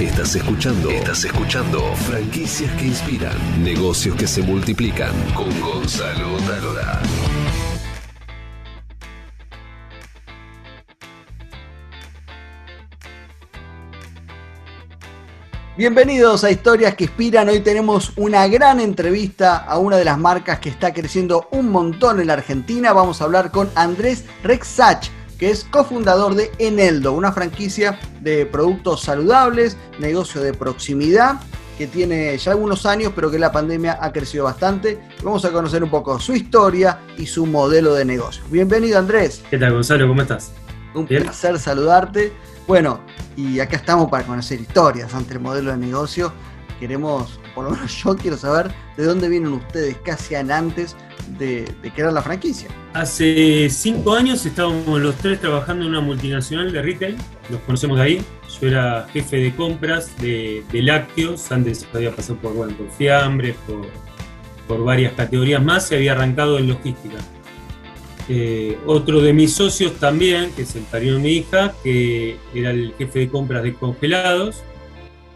Estás 0.00 0.36
escuchando. 0.36 0.90
Estás 0.90 1.24
escuchando. 1.24 1.80
Franquicias 1.96 2.70
que 2.76 2.86
inspiran. 2.86 3.34
Negocios 3.64 4.14
que 4.14 4.28
se 4.28 4.42
multiplican. 4.42 5.10
Con 5.34 5.60
Gonzalo 5.60 6.36
Talora. 6.46 7.02
Bienvenidos 15.76 16.44
a 16.44 16.52
Historias 16.52 16.94
que 16.94 17.04
Inspiran. 17.04 17.48
Hoy 17.48 17.58
tenemos 17.58 18.12
una 18.16 18.46
gran 18.46 18.78
entrevista 18.78 19.56
a 19.56 19.78
una 19.78 19.96
de 19.96 20.04
las 20.04 20.18
marcas 20.18 20.60
que 20.60 20.68
está 20.68 20.92
creciendo 20.92 21.48
un 21.50 21.70
montón 21.70 22.20
en 22.20 22.28
la 22.28 22.34
Argentina. 22.34 22.92
Vamos 22.92 23.20
a 23.20 23.24
hablar 23.24 23.50
con 23.50 23.68
Andrés 23.74 24.24
Rexach, 24.44 25.08
que 25.38 25.50
es 25.50 25.64
cofundador 25.64 26.34
de 26.34 26.50
Eneldo, 26.58 27.12
una 27.12 27.32
franquicia 27.32 27.98
de 28.20 28.44
productos 28.44 29.02
saludables, 29.02 29.76
negocio 30.00 30.40
de 30.40 30.52
proximidad 30.52 31.40
que 31.78 31.86
tiene 31.86 32.36
ya 32.36 32.50
algunos 32.50 32.84
años, 32.86 33.12
pero 33.14 33.30
que 33.30 33.38
la 33.38 33.52
pandemia 33.52 33.98
ha 34.00 34.12
crecido 34.12 34.44
bastante. 34.44 35.00
Vamos 35.22 35.44
a 35.44 35.52
conocer 35.52 35.84
un 35.84 35.90
poco 35.90 36.18
su 36.18 36.34
historia 36.34 36.98
y 37.16 37.26
su 37.26 37.46
modelo 37.46 37.94
de 37.94 38.04
negocio. 38.04 38.42
Bienvenido 38.50 38.98
Andrés. 38.98 39.44
¿Qué 39.48 39.58
tal 39.58 39.74
Gonzalo? 39.74 40.08
¿Cómo 40.08 40.20
estás? 40.20 40.50
Un 40.94 41.06
placer 41.06 41.56
saludarte. 41.60 42.32
Bueno, 42.66 43.00
y 43.36 43.60
acá 43.60 43.76
estamos 43.76 44.10
para 44.10 44.26
conocer 44.26 44.60
historias 44.60 45.14
ante 45.14 45.34
el 45.34 45.40
modelo 45.40 45.70
de 45.70 45.76
negocio. 45.76 46.32
Queremos, 46.80 47.38
por 47.54 47.64
lo 47.64 47.70
menos 47.70 47.94
yo 48.02 48.16
quiero 48.16 48.36
saber 48.36 48.74
de 48.96 49.04
dónde 49.04 49.28
vienen 49.28 49.52
ustedes, 49.52 49.96
casi 50.04 50.34
antes 50.34 50.96
de, 51.38 51.64
crear 51.94 52.12
la 52.12 52.22
franquicia. 52.22 52.68
Hace 52.92 53.68
cinco 53.70 54.14
años 54.14 54.44
estábamos 54.44 55.00
los 55.00 55.14
tres 55.16 55.40
trabajando 55.40 55.84
en 55.84 55.90
una 55.90 56.00
multinacional 56.00 56.72
de 56.72 56.82
retail, 56.82 57.16
nos 57.48 57.60
conocemos 57.60 57.98
de 57.98 58.02
ahí. 58.02 58.24
Yo 58.60 58.68
era 58.68 59.06
jefe 59.12 59.36
de 59.36 59.54
compras 59.54 60.16
de, 60.20 60.64
lácteos, 60.72 61.50
antes 61.52 61.86
había 61.94 62.14
pasado 62.14 62.38
por, 62.38 62.54
bueno, 62.54 62.76
por 62.76 62.90
fiambre, 62.90 63.54
por, 63.66 63.86
por 64.66 64.84
varias 64.84 65.12
categorías 65.12 65.62
más, 65.62 65.86
se 65.86 65.96
había 65.96 66.12
arrancado 66.12 66.58
en 66.58 66.68
logística. 66.68 67.18
Eh, 68.30 68.76
otro 68.84 69.22
de 69.22 69.32
mis 69.32 69.54
socios 69.54 69.94
también, 69.94 70.52
que 70.52 70.62
es 70.62 70.76
el 70.76 70.82
pariente 70.82 71.16
de 71.16 71.22
mi 71.22 71.32
hija, 71.36 71.74
que 71.82 72.36
era 72.54 72.70
el 72.70 72.92
jefe 72.98 73.20
de 73.20 73.28
compras 73.28 73.62
de 73.62 73.74
congelados. 73.74 74.62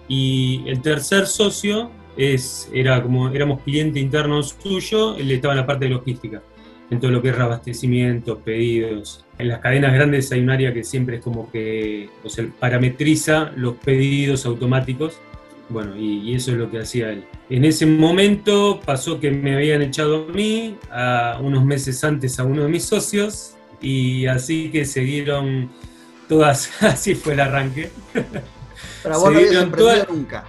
Y 0.09 0.65
el 0.67 0.83
tercer 0.83 1.27
socio 1.27 1.91
es, 2.17 2.71
era 2.73 3.03
como 3.03 3.29
éramos 3.29 3.63
cliente 3.63 4.01
interno 4.01 4.43
suyo, 4.43 5.17
él 5.17 5.31
estaba 5.31 5.55
en 5.55 5.61
la 5.61 5.67
parte 5.67 5.87
de 5.87 5.91
logística, 5.93 6.43
en 6.91 7.01
todo 7.01 7.11
lo 7.11 7.23
que 7.23 7.29
es 7.31 7.37
reabastecimiento, 7.37 8.39
pedidos. 8.39 9.25
En 9.39 9.49
las 9.49 9.61
cadenas 9.61 9.95
grandes 9.95 10.31
hay 10.33 10.41
un 10.41 10.51
área 10.51 10.73
que 10.73 10.85
siempre 10.85 11.17
es 11.17 11.23
como 11.23 11.51
que 11.51 12.09
o 12.23 12.29
sea, 12.29 12.47
parametriza 12.59 13.53
los 13.57 13.75
pedidos 13.75 14.47
automáticos 14.47 15.19
bueno, 15.73 15.97
y, 15.97 16.35
eso 16.35 16.53
es 16.53 16.59
lo 16.59 16.71
que 16.71 16.81
hacía 16.81 17.11
él. 17.11 17.25
En 17.49 17.65
ese 17.65 17.87
momento 17.87 18.81
pasó 18.85 19.19
que 19.19 19.31
me 19.31 19.55
habían 19.55 19.83
echado 19.83 20.27
a 20.29 20.33
mí, 20.33 20.77
a 20.91 21.39
unos 21.41 21.65
meses 21.65 22.05
antes 22.05 22.39
a 22.39 22.45
uno 22.45 22.65
de 22.65 22.69
mis 22.69 22.85
socios, 22.85 23.55
y 23.81 24.27
así 24.27 24.71
que 24.71 24.85
siguieron 24.85 25.71
todas, 26.29 26.71
así 26.83 27.15
fue 27.15 27.33
el 27.33 27.41
arranque. 27.41 27.91
Pero 29.03 29.19
vos 29.19 29.33
no 29.33 30.15
nunca. 30.15 30.45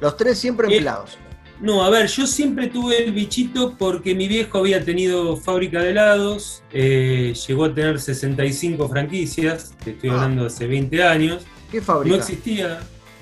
Los 0.00 0.16
tres 0.16 0.38
siempre 0.38 0.68
eh, 0.68 0.76
empleados. 0.76 1.18
No, 1.60 1.84
a 1.84 1.90
ver, 1.90 2.06
yo 2.06 2.26
siempre 2.26 2.68
tuve 2.68 3.04
el 3.04 3.12
bichito 3.12 3.76
porque 3.76 4.14
mi 4.14 4.28
viejo 4.28 4.58
había 4.58 4.82
tenido 4.82 5.36
fábrica 5.36 5.82
de 5.82 5.90
helados, 5.90 6.62
eh, 6.72 7.34
llegó 7.46 7.66
a 7.66 7.74
tener 7.74 8.00
65 8.00 8.88
franquicias, 8.88 9.74
te 9.84 9.90
estoy 9.90 10.08
ah. 10.08 10.14
hablando 10.14 10.46
hace 10.46 10.66
20 10.66 11.02
años. 11.02 11.44
¿Qué 11.70 11.82
fábrica? 11.82 12.16
No 12.16 12.22
existía. 12.22 12.80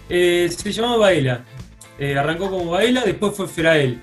Eh, 0.09 0.49
se 0.57 0.73
llamaba 0.73 0.99
Baela. 0.99 1.45
Eh, 1.99 2.17
arrancó 2.17 2.49
como 2.49 2.71
Baela, 2.71 3.03
después 3.05 3.35
fue 3.35 3.49
Ferael. 3.49 3.99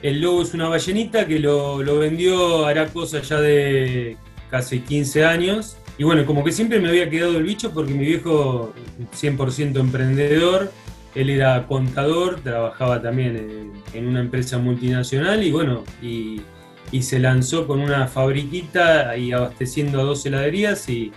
El 0.00 0.20
logo 0.20 0.42
es 0.42 0.54
una 0.54 0.68
ballenita 0.68 1.26
que 1.26 1.40
lo, 1.40 1.98
vendió, 1.98 2.66
hará 2.66 2.86
cosa 2.86 3.20
ya 3.20 3.40
de 3.40 4.16
casi 4.48 4.78
15 4.78 5.24
años. 5.24 5.76
Y 5.98 6.04
bueno, 6.04 6.24
como 6.24 6.44
que 6.44 6.52
siempre 6.52 6.78
me 6.78 6.88
había 6.88 7.10
quedado 7.10 7.36
el 7.36 7.42
bicho 7.42 7.72
porque 7.72 7.94
mi 7.94 8.04
viejo, 8.04 8.72
100% 9.20 9.80
emprendedor, 9.80 10.70
él 11.16 11.30
era 11.30 11.66
contador, 11.66 12.40
trabajaba 12.40 13.02
también 13.02 13.72
en, 13.92 14.06
una 14.06 14.20
empresa 14.20 14.58
multinacional 14.58 15.42
y 15.42 15.50
bueno, 15.50 15.82
y, 16.02 16.42
y, 16.92 17.02
se 17.02 17.18
lanzó 17.18 17.66
con 17.66 17.80
una 17.80 18.06
fabriquita 18.06 19.10
ahí 19.10 19.32
abasteciendo 19.32 20.00
a 20.00 20.04
dos 20.04 20.24
heladerías 20.26 20.88
y, 20.88 21.12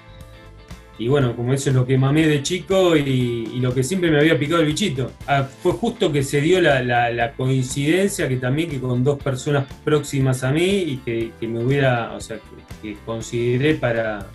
y 0.99 1.07
bueno, 1.07 1.33
como 1.33 1.53
eso 1.53 1.69
es 1.69 1.75
lo 1.75 1.85
que 1.85 1.97
mamé 1.97 2.27
de 2.27 2.43
chico 2.43 2.95
y, 2.97 3.57
lo 3.61 3.73
que 3.73 3.83
siempre 3.83 4.11
me 4.11 4.19
había 4.19 4.38
picado 4.38 4.59
el 4.61 4.67
bichito. 4.67 5.11
Ah, 5.27 5.43
fue 5.43 5.71
justo 5.71 6.11
que 6.11 6.23
se 6.23 6.41
dio 6.41 6.59
la, 6.61 7.33
coincidencia 7.38 8.27
que 8.27 8.35
también 8.35 8.69
que 8.69 8.81
con 8.81 9.03
dos 9.03 9.17
personas 9.17 9.65
próximas 9.85 10.43
a 10.43 10.51
mí 10.51 10.65
y 10.65 10.97
que, 10.97 11.47
me 11.47 11.63
hubiera, 11.63 12.13
o 12.13 12.19
sea, 12.19 12.38
que, 12.81 12.97
consideré 13.05 13.75
para 13.75 14.27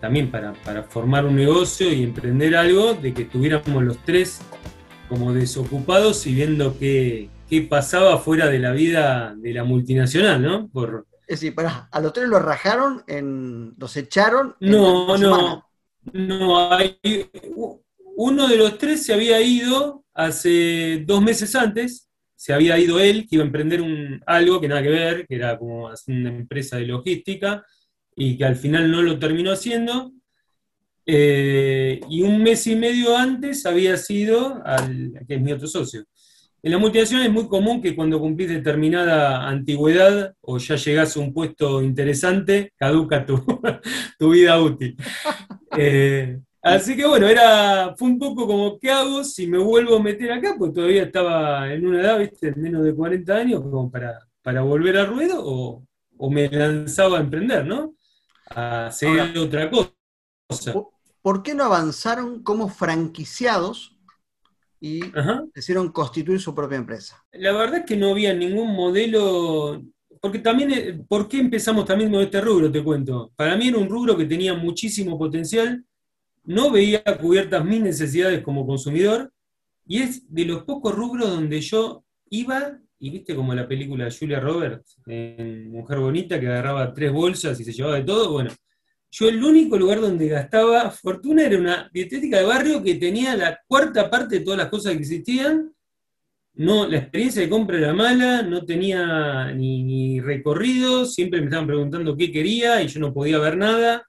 también 0.00 0.30
para, 0.30 0.52
formar 0.82 1.24
un 1.24 1.36
negocio 1.36 1.90
y 1.90 2.02
emprender 2.02 2.56
algo, 2.56 2.94
de 2.94 3.14
que 3.14 3.22
estuviéramos 3.22 3.82
los 3.82 3.98
tres 3.98 4.40
como 5.08 5.32
desocupados 5.32 6.26
y 6.26 6.34
viendo 6.34 6.78
qué, 6.78 7.28
qué 7.48 7.62
pasaba 7.62 8.18
fuera 8.18 8.48
de 8.48 8.58
la 8.58 8.72
vida 8.72 9.34
de 9.36 9.52
la 9.52 9.64
multinacional, 9.64 10.42
¿no? 10.42 10.68
Por, 10.68 11.06
es 11.26 11.40
decir, 11.40 11.54
para, 11.54 11.88
a 11.90 12.00
los 12.00 12.12
tres 12.12 12.28
los 12.28 12.42
rajaron, 12.42 13.02
en, 13.06 13.74
los 13.78 13.96
echaron. 13.96 14.56
No, 14.60 15.16
no. 15.16 15.64
No, 16.12 16.70
hay, 16.70 16.98
uno 18.16 18.46
de 18.46 18.56
los 18.58 18.76
tres 18.76 19.04
se 19.04 19.14
había 19.14 19.40
ido 19.40 20.04
hace 20.12 21.02
dos 21.06 21.22
meses 21.22 21.54
antes, 21.54 22.10
se 22.36 22.52
había 22.52 22.78
ido 22.78 23.00
él, 23.00 23.26
que 23.26 23.36
iba 23.36 23.42
a 23.42 23.46
emprender 23.46 23.80
un, 23.80 24.22
algo 24.26 24.60
que 24.60 24.68
nada 24.68 24.82
que 24.82 24.90
ver, 24.90 25.26
que 25.26 25.36
era 25.36 25.58
como 25.58 25.90
una 26.08 26.28
empresa 26.28 26.76
de 26.76 26.86
logística, 26.86 27.64
y 28.14 28.36
que 28.36 28.44
al 28.44 28.56
final 28.56 28.90
no 28.90 29.00
lo 29.00 29.18
terminó 29.18 29.50
haciendo. 29.50 30.12
Eh, 31.06 32.00
y 32.08 32.22
un 32.22 32.42
mes 32.42 32.66
y 32.66 32.76
medio 32.76 33.16
antes 33.16 33.66
había 33.66 33.96
sido, 33.96 34.62
al, 34.64 35.12
que 35.26 35.34
es 35.34 35.40
mi 35.40 35.52
otro 35.52 35.66
socio. 35.66 36.04
En 36.64 36.72
la 36.72 36.78
multinacional 36.78 37.26
es 37.26 37.32
muy 37.32 37.46
común 37.46 37.82
que 37.82 37.94
cuando 37.94 38.18
cumplís 38.18 38.48
determinada 38.48 39.46
antigüedad 39.46 40.34
o 40.40 40.56
ya 40.56 40.76
llegás 40.76 41.14
a 41.14 41.20
un 41.20 41.34
puesto 41.34 41.82
interesante, 41.82 42.72
caduca 42.74 43.26
tu, 43.26 43.36
tu 44.18 44.30
vida 44.30 44.60
útil. 44.60 44.96
Eh, 45.76 46.38
así 46.62 46.94
que 46.94 47.04
bueno, 47.04 47.26
era, 47.26 47.96
fue 47.96 48.06
un 48.06 48.16
poco 48.16 48.46
como, 48.46 48.78
¿qué 48.78 48.92
hago 48.92 49.24
si 49.24 49.48
me 49.48 49.58
vuelvo 49.58 49.96
a 49.96 50.00
meter 50.00 50.30
acá? 50.30 50.54
Pues 50.56 50.72
todavía 50.72 51.02
estaba 51.02 51.72
en 51.72 51.84
una 51.84 52.00
edad, 52.00 52.20
viste, 52.20 52.54
menos 52.54 52.84
de 52.84 52.94
40 52.94 53.34
años, 53.34 53.60
como 53.60 53.90
para, 53.90 54.20
para 54.40 54.60
volver 54.62 54.96
al 54.98 55.08
ruedo, 55.08 55.42
o, 55.44 56.30
me 56.30 56.48
lanzaba 56.48 57.18
a 57.18 57.22
emprender, 57.22 57.66
¿no? 57.66 57.96
A 58.50 58.86
hacer 58.86 59.36
otra 59.36 59.68
cosa. 59.68 59.92
¿Por 61.24 61.42
qué 61.42 61.54
no 61.54 61.64
avanzaron 61.64 62.42
como 62.42 62.68
franquiciados 62.68 63.96
y 64.78 65.00
decidieron 65.54 65.90
constituir 65.90 66.38
su 66.38 66.54
propia 66.54 66.76
empresa? 66.76 67.24
La 67.32 67.52
verdad 67.52 67.78
es 67.78 67.86
que 67.86 67.96
no 67.96 68.10
había 68.10 68.34
ningún 68.34 68.76
modelo 68.76 69.82
porque 70.20 70.40
también, 70.40 70.70
eh, 70.70 71.00
¿por 71.08 71.26
qué 71.26 71.38
empezamos 71.38 71.86
también 71.86 72.10
con 72.10 72.20
este 72.20 72.42
rubro? 72.42 72.70
Te 72.70 72.84
cuento. 72.84 73.32
Para 73.36 73.56
mí 73.56 73.68
era 73.68 73.78
un 73.78 73.88
rubro 73.88 74.14
que 74.18 74.26
tenía 74.26 74.52
muchísimo 74.52 75.18
potencial, 75.18 75.82
no 76.44 76.70
veía 76.70 77.02
cubiertas 77.18 77.64
mis 77.64 77.80
necesidades 77.80 78.42
como 78.42 78.66
consumidor, 78.66 79.32
y 79.86 80.00
es 80.00 80.30
de 80.30 80.44
los 80.44 80.64
pocos 80.64 80.94
rubros 80.94 81.30
donde 81.30 81.62
yo 81.62 82.04
iba, 82.28 82.78
y 82.98 83.08
viste 83.08 83.34
como 83.34 83.54
la 83.54 83.66
película 83.66 84.04
de 84.04 84.14
Julia 84.14 84.40
Roberts, 84.40 84.98
en 85.06 85.70
Mujer 85.70 86.00
Bonita, 86.00 86.38
que 86.38 86.48
agarraba 86.48 86.92
tres 86.92 87.12
bolsas 87.12 87.58
y 87.60 87.64
se 87.64 87.72
llevaba 87.72 87.96
de 87.96 88.04
todo, 88.04 88.32
bueno, 88.32 88.50
yo 89.16 89.28
el 89.28 89.44
único 89.44 89.78
lugar 89.78 90.00
donde 90.00 90.26
gastaba 90.26 90.90
fortuna 90.90 91.44
era 91.44 91.56
una 91.56 91.88
dietética 91.92 92.38
de 92.38 92.44
barrio 92.44 92.82
que 92.82 92.96
tenía 92.96 93.36
la 93.36 93.60
cuarta 93.68 94.10
parte 94.10 94.40
de 94.40 94.44
todas 94.44 94.58
las 94.58 94.68
cosas 94.68 94.94
que 94.94 94.98
existían, 94.98 95.72
no, 96.54 96.88
la 96.88 96.98
experiencia 96.98 97.40
de 97.40 97.48
compra 97.48 97.78
era 97.78 97.92
mala, 97.92 98.42
no 98.42 98.64
tenía 98.64 99.52
ni, 99.52 100.20
recorrido, 100.20 101.04
siempre 101.06 101.38
me 101.38 101.46
estaban 101.46 101.68
preguntando 101.68 102.16
qué 102.16 102.32
quería 102.32 102.82
y 102.82 102.88
yo 102.88 102.98
no 102.98 103.14
podía 103.14 103.38
ver 103.38 103.56
nada. 103.56 104.04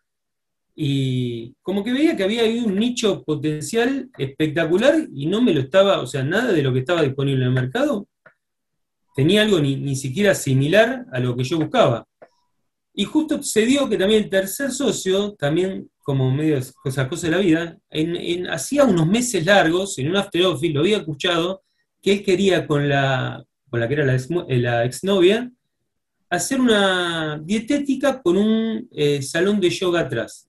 Y 0.75 1.53
como 1.61 1.83
que 1.83 1.93
veía 1.93 2.17
que 2.17 2.23
había 2.23 2.43
un 2.43 2.75
nicho 2.75 3.23
potencial 3.23 4.09
espectacular 4.17 4.95
y 5.13 5.27
no 5.27 5.39
me 5.39 5.53
lo 5.53 5.61
estaba, 5.61 6.01
o 6.01 6.07
sea, 6.07 6.23
nada 6.23 6.51
de 6.51 6.63
lo 6.63 6.73
que 6.73 6.79
estaba 6.79 7.03
disponible 7.03 7.43
en 7.43 7.49
el 7.49 7.53
mercado 7.53 8.07
tenía 9.15 9.43
algo 9.43 9.59
ni, 9.61 9.95
siquiera 9.95 10.35
similar 10.35 11.05
a 11.11 11.19
lo 11.19 11.35
que 11.35 11.45
yo 11.45 11.57
buscaba. 11.57 12.05
Y 12.97 13.03
justo 13.03 13.43
se 13.43 13.65
dio 13.65 13.89
que 13.89 13.97
también 13.97 14.23
el 14.23 14.29
tercer 14.29 14.71
socio, 14.71 15.33
también 15.33 15.89
como 16.01 16.31
medio 16.31 16.57
cosas, 16.81 17.07
cosas 17.09 17.29
de 17.29 17.35
la 17.35 17.39
vida, 17.39 17.77
hacía 18.49 18.85
unos 18.85 19.05
meses 19.05 19.45
largos, 19.45 19.97
en 19.97 20.09
un 20.09 20.15
after 20.15 20.45
office, 20.45 20.73
lo 20.73 20.79
había 20.79 20.97
escuchado, 20.97 21.63
que 22.01 22.13
él 22.13 22.23
quería 22.23 22.65
con 22.65 22.87
la, 22.87 23.43
con 23.69 23.81
la 23.81 23.87
que 23.87 23.95
era 23.95 24.05
la, 24.05 24.13
eh, 24.13 24.85
exnovia, 24.85 25.51
hacer 26.29 26.61
una 26.61 27.37
dietética 27.43 28.21
con 28.21 28.37
un 28.37 28.87
eh, 28.91 29.21
salón 29.21 29.59
de 29.59 29.69
yoga 29.71 30.01
atrás. 30.01 30.47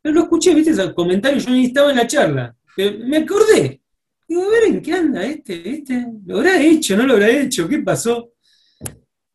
Pero 0.00 0.14
lo 0.14 0.22
escuché, 0.22 0.54
viste, 0.54 0.70
esos 0.70 0.94
comentarios, 0.94 1.46
yo 1.46 1.50
ni 1.50 1.66
estaba 1.66 1.90
en 1.90 1.96
la 1.96 2.06
charla. 2.06 2.56
Pero 2.76 2.96
me 3.04 3.16
acordé. 3.16 3.80
Digo, 4.28 4.42
a 4.42 4.50
ver 4.50 4.64
en 4.64 4.82
qué 4.82 4.92
anda 4.92 5.24
este, 5.24 5.68
este, 5.68 6.06
¿lo 6.26 6.38
habrá 6.38 6.62
hecho, 6.62 6.96
no 6.96 7.06
lo 7.06 7.14
habrá 7.14 7.28
hecho? 7.28 7.68
¿Qué 7.68 7.78
pasó? 7.80 8.32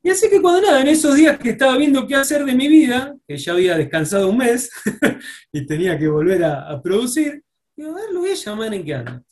Y 0.03 0.09
así 0.09 0.29
que 0.29 0.41
cuando 0.41 0.61
nada, 0.61 0.81
en 0.81 0.87
esos 0.87 1.15
días 1.15 1.37
que 1.37 1.51
estaba 1.51 1.77
viendo 1.77 2.07
qué 2.07 2.15
hacer 2.15 2.43
de 2.43 2.55
mi 2.55 2.67
vida, 2.67 3.15
que 3.27 3.37
ya 3.37 3.53
había 3.53 3.77
descansado 3.77 4.29
un 4.29 4.37
mes 4.37 4.71
y 5.51 5.65
tenía 5.65 5.97
que 5.97 6.07
volver 6.07 6.43
a, 6.43 6.81
producir, 6.81 7.43
digo, 7.75 7.91
a 7.91 7.95
ver, 7.95 8.11
lo 8.11 8.21
voy 8.21 8.31
a 8.31 8.35
llamar 8.35 8.73
en 8.73 8.83
qué 8.83 8.95
anda. 8.95 9.23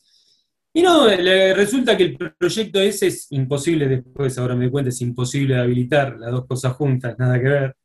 Y 0.72 0.84
no, 0.84 1.08
resulta 1.08 1.98
que 1.98 2.04
el 2.04 2.18
proyecto 2.38 2.80
ese 2.80 3.08
es 3.08 3.32
imposible 3.32 3.88
después, 3.88 4.38
ahora 4.38 4.56
me 4.56 4.70
cuenta, 4.70 4.90
es 4.90 5.02
imposible 5.02 5.56
de 5.56 5.62
habilitar, 5.62 6.18
las 6.20 6.32
dos 6.32 6.46
cosas 6.46 6.74
juntas, 6.74 7.18
nada 7.18 7.40
que 7.40 7.48
ver. 7.48 7.76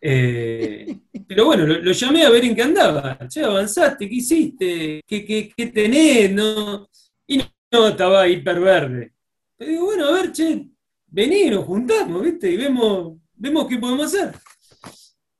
Eh, 0.00 0.98
pero 1.26 1.46
bueno, 1.46 1.66
lo, 1.66 1.92
llamé 1.92 2.24
a 2.24 2.30
ver 2.30 2.44
en 2.44 2.54
qué 2.56 2.62
andaba. 2.62 3.18
Che, 3.28 3.42
avanzaste, 3.42 4.08
¿qué 4.08 4.14
hiciste? 4.14 5.00
¿Qué, 5.06 5.52
qué, 5.56 5.66
tenés? 5.66 6.32
No? 6.32 6.88
Y 7.26 7.40
no, 7.72 7.88
estaba 7.88 8.26
hiperverde. 8.28 9.12
Le 9.58 9.66
digo, 9.66 9.86
bueno, 9.86 10.06
a 10.06 10.12
ver, 10.12 10.32
che, 10.32 10.68
vení, 11.16 11.48
nos 11.48 11.64
juntamos, 11.64 12.22
¿viste? 12.22 12.52
Y 12.52 12.58
vemos, 12.58 13.16
vemos 13.34 13.66
qué 13.66 13.78
podemos 13.78 14.04
hacer. 14.06 14.34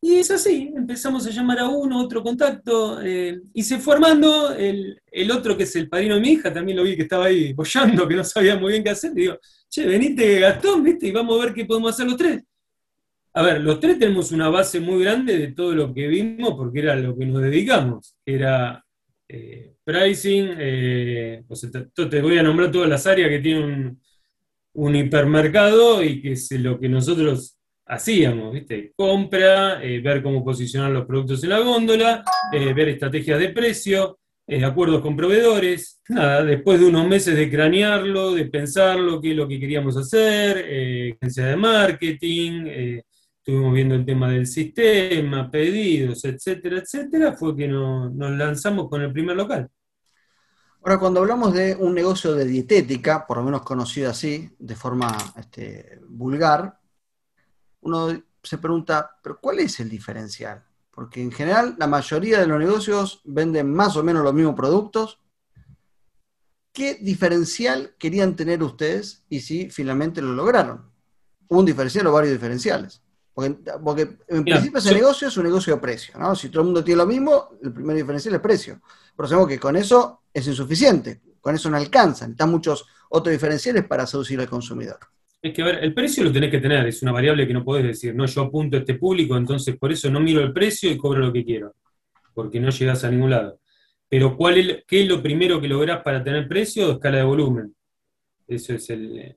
Y 0.00 0.14
es 0.14 0.30
así, 0.30 0.72
empezamos 0.74 1.26
a 1.26 1.30
llamar 1.30 1.58
a 1.58 1.68
uno, 1.68 2.00
otro 2.00 2.22
contacto, 2.22 3.02
eh, 3.02 3.40
y 3.52 3.62
se 3.62 3.78
fue 3.78 3.94
armando 3.96 4.54
el, 4.54 5.02
otro 5.30 5.54
que 5.54 5.64
es 5.64 5.76
el 5.76 5.88
padrino 5.88 6.14
de 6.14 6.20
mi 6.22 6.30
hija, 6.30 6.50
también 6.52 6.78
lo 6.78 6.84
vi 6.84 6.96
que 6.96 7.02
estaba 7.02 7.26
ahí 7.26 7.52
bollando, 7.52 8.08
que 8.08 8.14
no 8.14 8.24
sabía 8.24 8.56
muy 8.56 8.72
bien 8.72 8.84
qué 8.84 8.90
hacer, 8.90 9.12
y 9.12 9.22
digo, 9.22 9.38
che, 9.68 9.84
venite 9.86 10.40
Gastón, 10.40 10.82
¿viste? 10.82 11.08
Y 11.08 11.12
vamos 11.12 11.38
a 11.38 11.44
ver 11.44 11.54
qué 11.54 11.66
podemos 11.66 11.92
hacer 11.92 12.06
los 12.06 12.16
tres. 12.16 12.42
A 13.34 13.42
ver, 13.42 13.60
los 13.60 13.78
tres 13.78 13.98
tenemos 13.98 14.32
una 14.32 14.48
base 14.48 14.80
muy 14.80 15.02
grande 15.04 15.36
de 15.36 15.48
todo 15.48 15.74
lo 15.74 15.92
que 15.92 16.06
vimos, 16.06 16.54
porque 16.54 16.78
era 16.78 16.96
lo 16.96 17.14
que 17.14 17.26
nos 17.26 17.42
dedicamos, 17.42 18.16
era 18.24 18.82
eh, 19.28 19.74
pricing, 19.84 20.54
eh, 20.58 21.44
te, 22.10 22.22
voy 22.22 22.38
a 22.38 22.42
nombrar 22.42 22.70
todas 22.70 22.88
las 22.88 23.06
áreas 23.06 23.28
que 23.28 23.40
tienen 23.40 24.00
un, 24.76 24.96
hipermercado 24.96 26.02
y 26.02 26.20
que 26.20 26.32
es 26.32 26.50
lo 26.52 26.78
que 26.78 26.88
nosotros 26.88 27.58
hacíamos, 27.86 28.52
¿viste? 28.52 28.92
Compra, 28.96 29.82
eh, 29.82 30.00
ver 30.00 30.22
cómo 30.22 30.44
posicionar 30.44 30.90
los 30.90 31.06
productos 31.06 31.42
en 31.44 31.50
la 31.50 31.60
góndola, 31.60 32.24
ver 32.52 32.88
estrategias 32.88 33.38
de 33.38 33.50
precio, 33.50 34.18
acuerdos 34.64 35.00
con 35.00 35.16
proveedores, 35.16 36.00
nada, 36.08 36.44
después 36.44 36.78
de 36.78 36.86
unos 36.86 37.08
meses 37.08 37.36
de 37.36 37.50
cranearlo, 37.50 38.32
de 38.32 38.46
pensarlo, 38.46 39.20
qué 39.20 39.30
es 39.30 39.36
lo 39.36 39.48
que 39.48 39.58
queríamos 39.58 39.96
hacer, 39.96 41.14
agencia 41.20 41.46
de 41.46 41.56
marketing, 41.56 43.02
estuvimos 43.46 43.74
viendo 43.74 43.94
el 43.94 44.04
tema 44.04 44.28
del 44.30 44.46
sistema, 44.46 45.48
pedidos, 45.48 46.24
etcétera, 46.24 46.78
etcétera, 46.78 47.32
fue 47.32 47.56
que 47.56 47.68
nos 47.68 48.12
lanzamos 48.12 48.88
con 48.88 49.02
el 49.02 49.12
primer 49.12 49.36
local. 49.36 49.68
Ahora, 50.86 51.00
cuando 51.00 51.18
hablamos 51.18 51.52
de 51.52 51.74
un 51.74 51.94
negocio 51.94 52.32
de 52.32 52.44
dietética, 52.44 53.26
por 53.26 53.38
lo 53.38 53.42
menos 53.42 53.62
conocido 53.62 54.08
así, 54.08 54.54
de 54.56 54.76
forma 54.76 55.18
este, 55.36 55.98
vulgar, 56.06 56.78
uno 57.80 58.22
se 58.40 58.58
pregunta, 58.58 59.18
¿pero 59.20 59.40
cuál 59.40 59.58
es 59.58 59.80
el 59.80 59.90
diferencial? 59.90 60.64
Porque 60.92 61.20
en 61.20 61.32
general 61.32 61.74
la 61.76 61.88
mayoría 61.88 62.38
de 62.38 62.46
los 62.46 62.60
negocios 62.60 63.20
venden 63.24 63.74
más 63.74 63.96
o 63.96 64.04
menos 64.04 64.22
los 64.22 64.32
mismos 64.32 64.54
productos. 64.54 65.18
¿Qué 66.72 66.94
diferencial 66.94 67.96
querían 67.98 68.36
tener 68.36 68.62
ustedes 68.62 69.24
y 69.28 69.40
si 69.40 69.68
finalmente 69.70 70.22
lo 70.22 70.34
lograron? 70.34 70.92
¿Un 71.48 71.64
diferencial 71.64 72.06
o 72.06 72.12
varios 72.12 72.34
diferenciales? 72.34 73.02
Porque, 73.36 74.16
en 74.28 74.44
principio 74.44 74.78
ese 74.78 74.94
negocio 74.94 75.28
es 75.28 75.36
un 75.36 75.44
negocio 75.44 75.74
de 75.74 75.80
precio, 75.80 76.18
¿no? 76.18 76.34
Si 76.34 76.48
todo 76.48 76.62
el 76.62 76.66
mundo 76.68 76.82
tiene 76.82 77.02
lo 77.02 77.06
mismo, 77.06 77.50
el 77.62 77.70
primer 77.70 77.94
diferencial 77.94 78.34
es 78.34 78.40
precio. 78.40 78.80
Pero 79.14 79.28
sabemos 79.28 79.50
que 79.50 79.58
con 79.58 79.76
eso 79.76 80.22
es 80.32 80.46
insuficiente, 80.46 81.20
con 81.38 81.54
eso 81.54 81.68
no 81.68 81.76
alcanzan. 81.76 82.30
Están 82.30 82.50
muchos 82.50 82.86
otros 83.10 83.30
diferenciales 83.32 83.84
para 83.84 84.06
seducir 84.06 84.40
al 84.40 84.48
consumidor. 84.48 84.98
Es 85.42 85.52
que, 85.52 85.60
a 85.60 85.66
ver, 85.66 85.84
el 85.84 85.92
precio 85.92 86.24
lo 86.24 86.32
tenés 86.32 86.50
que 86.50 86.60
tener, 86.60 86.86
es 86.86 87.02
una 87.02 87.12
variable 87.12 87.46
que 87.46 87.52
no 87.52 87.62
podés 87.62 87.84
decir, 87.84 88.14
no, 88.14 88.24
yo 88.24 88.40
apunto 88.40 88.78
a 88.78 88.80
este 88.80 88.94
público, 88.94 89.36
entonces 89.36 89.76
por 89.76 89.92
eso 89.92 90.10
no 90.10 90.18
miro 90.18 90.40
el 90.40 90.54
precio 90.54 90.90
y 90.90 90.96
cobro 90.96 91.20
lo 91.20 91.30
que 91.30 91.44
quiero, 91.44 91.74
porque 92.32 92.58
no 92.58 92.70
llegas 92.70 93.04
a 93.04 93.10
ningún 93.10 93.32
lado. 93.32 93.60
Pero 94.08 94.34
¿cuál 94.34 94.56
es, 94.56 94.84
¿qué 94.88 95.02
es 95.02 95.08
lo 95.08 95.22
primero 95.22 95.60
que 95.60 95.68
lográs 95.68 96.02
para 96.02 96.24
tener 96.24 96.48
precio? 96.48 96.92
Escala 96.92 97.18
de 97.18 97.24
volumen. 97.24 97.76
Eso 98.48 98.72
es 98.72 98.88
el, 98.88 99.36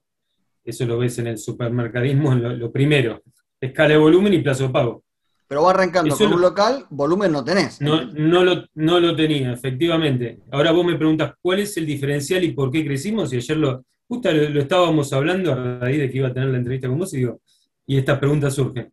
eso 0.64 0.86
lo 0.86 0.98
ves 0.98 1.20
en 1.20 1.28
el 1.28 1.38
supermercadismo, 1.38 2.34
lo 2.34 2.72
primero 2.72 3.22
escala 3.60 3.90
de 3.90 3.98
volumen 3.98 4.34
y 4.34 4.40
plazo 4.40 4.64
de 4.64 4.70
pago. 4.70 5.04
Pero 5.48 5.64
va 5.64 5.72
arrancando 5.72 6.16
con 6.16 6.34
un 6.34 6.42
local, 6.42 6.86
volumen 6.92 7.32
no 7.32 7.44
tenés. 7.44 7.82
No, 7.82 8.06
no, 8.06 8.44
lo, 8.44 8.66
no 8.76 9.00
lo 9.00 9.16
tenía, 9.16 9.52
efectivamente. 9.52 10.42
Ahora 10.52 10.72
vos 10.72 10.86
me 10.86 10.96
preguntas 10.96 11.34
cuál 11.42 11.60
es 11.60 11.76
el 11.78 11.88
diferencial 11.88 12.44
y 12.44 12.52
por 12.52 12.70
qué 12.70 12.86
crecimos, 12.86 13.34
y 13.34 13.38
ayer 13.38 13.58
lo, 13.58 13.84
justo 14.08 14.32
lo, 14.32 14.60
estábamos 14.60 15.12
hablando 15.12 15.52
a 15.52 15.80
raíz 15.80 15.98
de 15.98 16.12
que 16.12 16.18
iba 16.20 16.28
a 16.28 16.34
tener 16.34 16.50
la 16.50 16.58
entrevista 16.60 16.88
con 16.88 17.00
vos, 17.00 17.12
y 17.16 17.18
digo, 17.18 17.42
y 17.88 17.98
esta 17.98 18.20
pregunta 18.20 18.52
surge. 18.52 18.90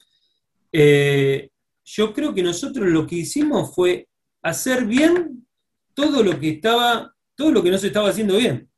Eh, 0.72 1.50
yo 1.84 2.14
creo 2.14 2.34
que 2.34 2.42
nosotros 2.42 2.88
lo 2.88 3.06
que 3.06 3.16
hicimos 3.16 3.74
fue 3.74 4.08
hacer 4.42 4.86
bien 4.86 5.46
todo 5.92 6.22
lo 6.22 6.40
que 6.40 6.50
estaba, 6.50 7.14
todo 7.34 7.50
lo 7.50 7.62
que 7.62 7.70
no 7.70 7.76
se 7.76 7.88
estaba 7.88 8.08
haciendo 8.08 8.38
bien. 8.38 8.68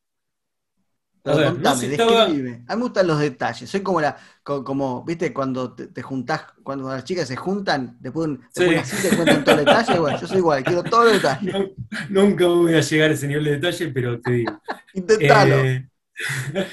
A 1.28 1.34
ver, 1.34 1.46
contame, 1.48 1.96
A 1.96 2.28
mí 2.28 2.42
me 2.42 2.76
gustan 2.76 3.06
los 3.06 3.19
detalles. 3.19 3.69
Soy 3.69 3.80
como 3.80 4.00
la, 4.00 4.16
como, 4.42 5.04
viste, 5.04 5.32
cuando 5.32 5.75
te, 5.75 6.02
juntás, 6.02 6.42
cuando 6.62 6.88
las 6.88 7.04
chicas 7.04 7.28
se 7.28 7.36
juntan, 7.36 7.98
después 8.00 8.30
de 8.54 8.78
así 8.78 9.08
te 9.08 9.14
cuentan 9.14 9.44
todo 9.44 9.58
el 9.58 9.64
detalle. 9.64 9.98
Bueno, 9.98 10.19
yo 10.20 10.26
soy 10.26 10.38
igual, 10.38 10.64
quiero 10.64 10.82
todo 10.82 11.06
el 11.06 11.14
detalle. 11.14 11.75
nunca 12.08 12.46
voy 12.46 12.75
a 12.75 12.80
llegar 12.80 13.10
a 13.10 13.14
ese 13.14 13.28
nivel 13.28 13.44
de 13.44 13.50
detalle, 13.52 13.88
pero 13.88 14.20
te 14.20 14.30
digo. 14.32 14.58
Intentalo. 14.94 15.56
Eh, 15.56 15.88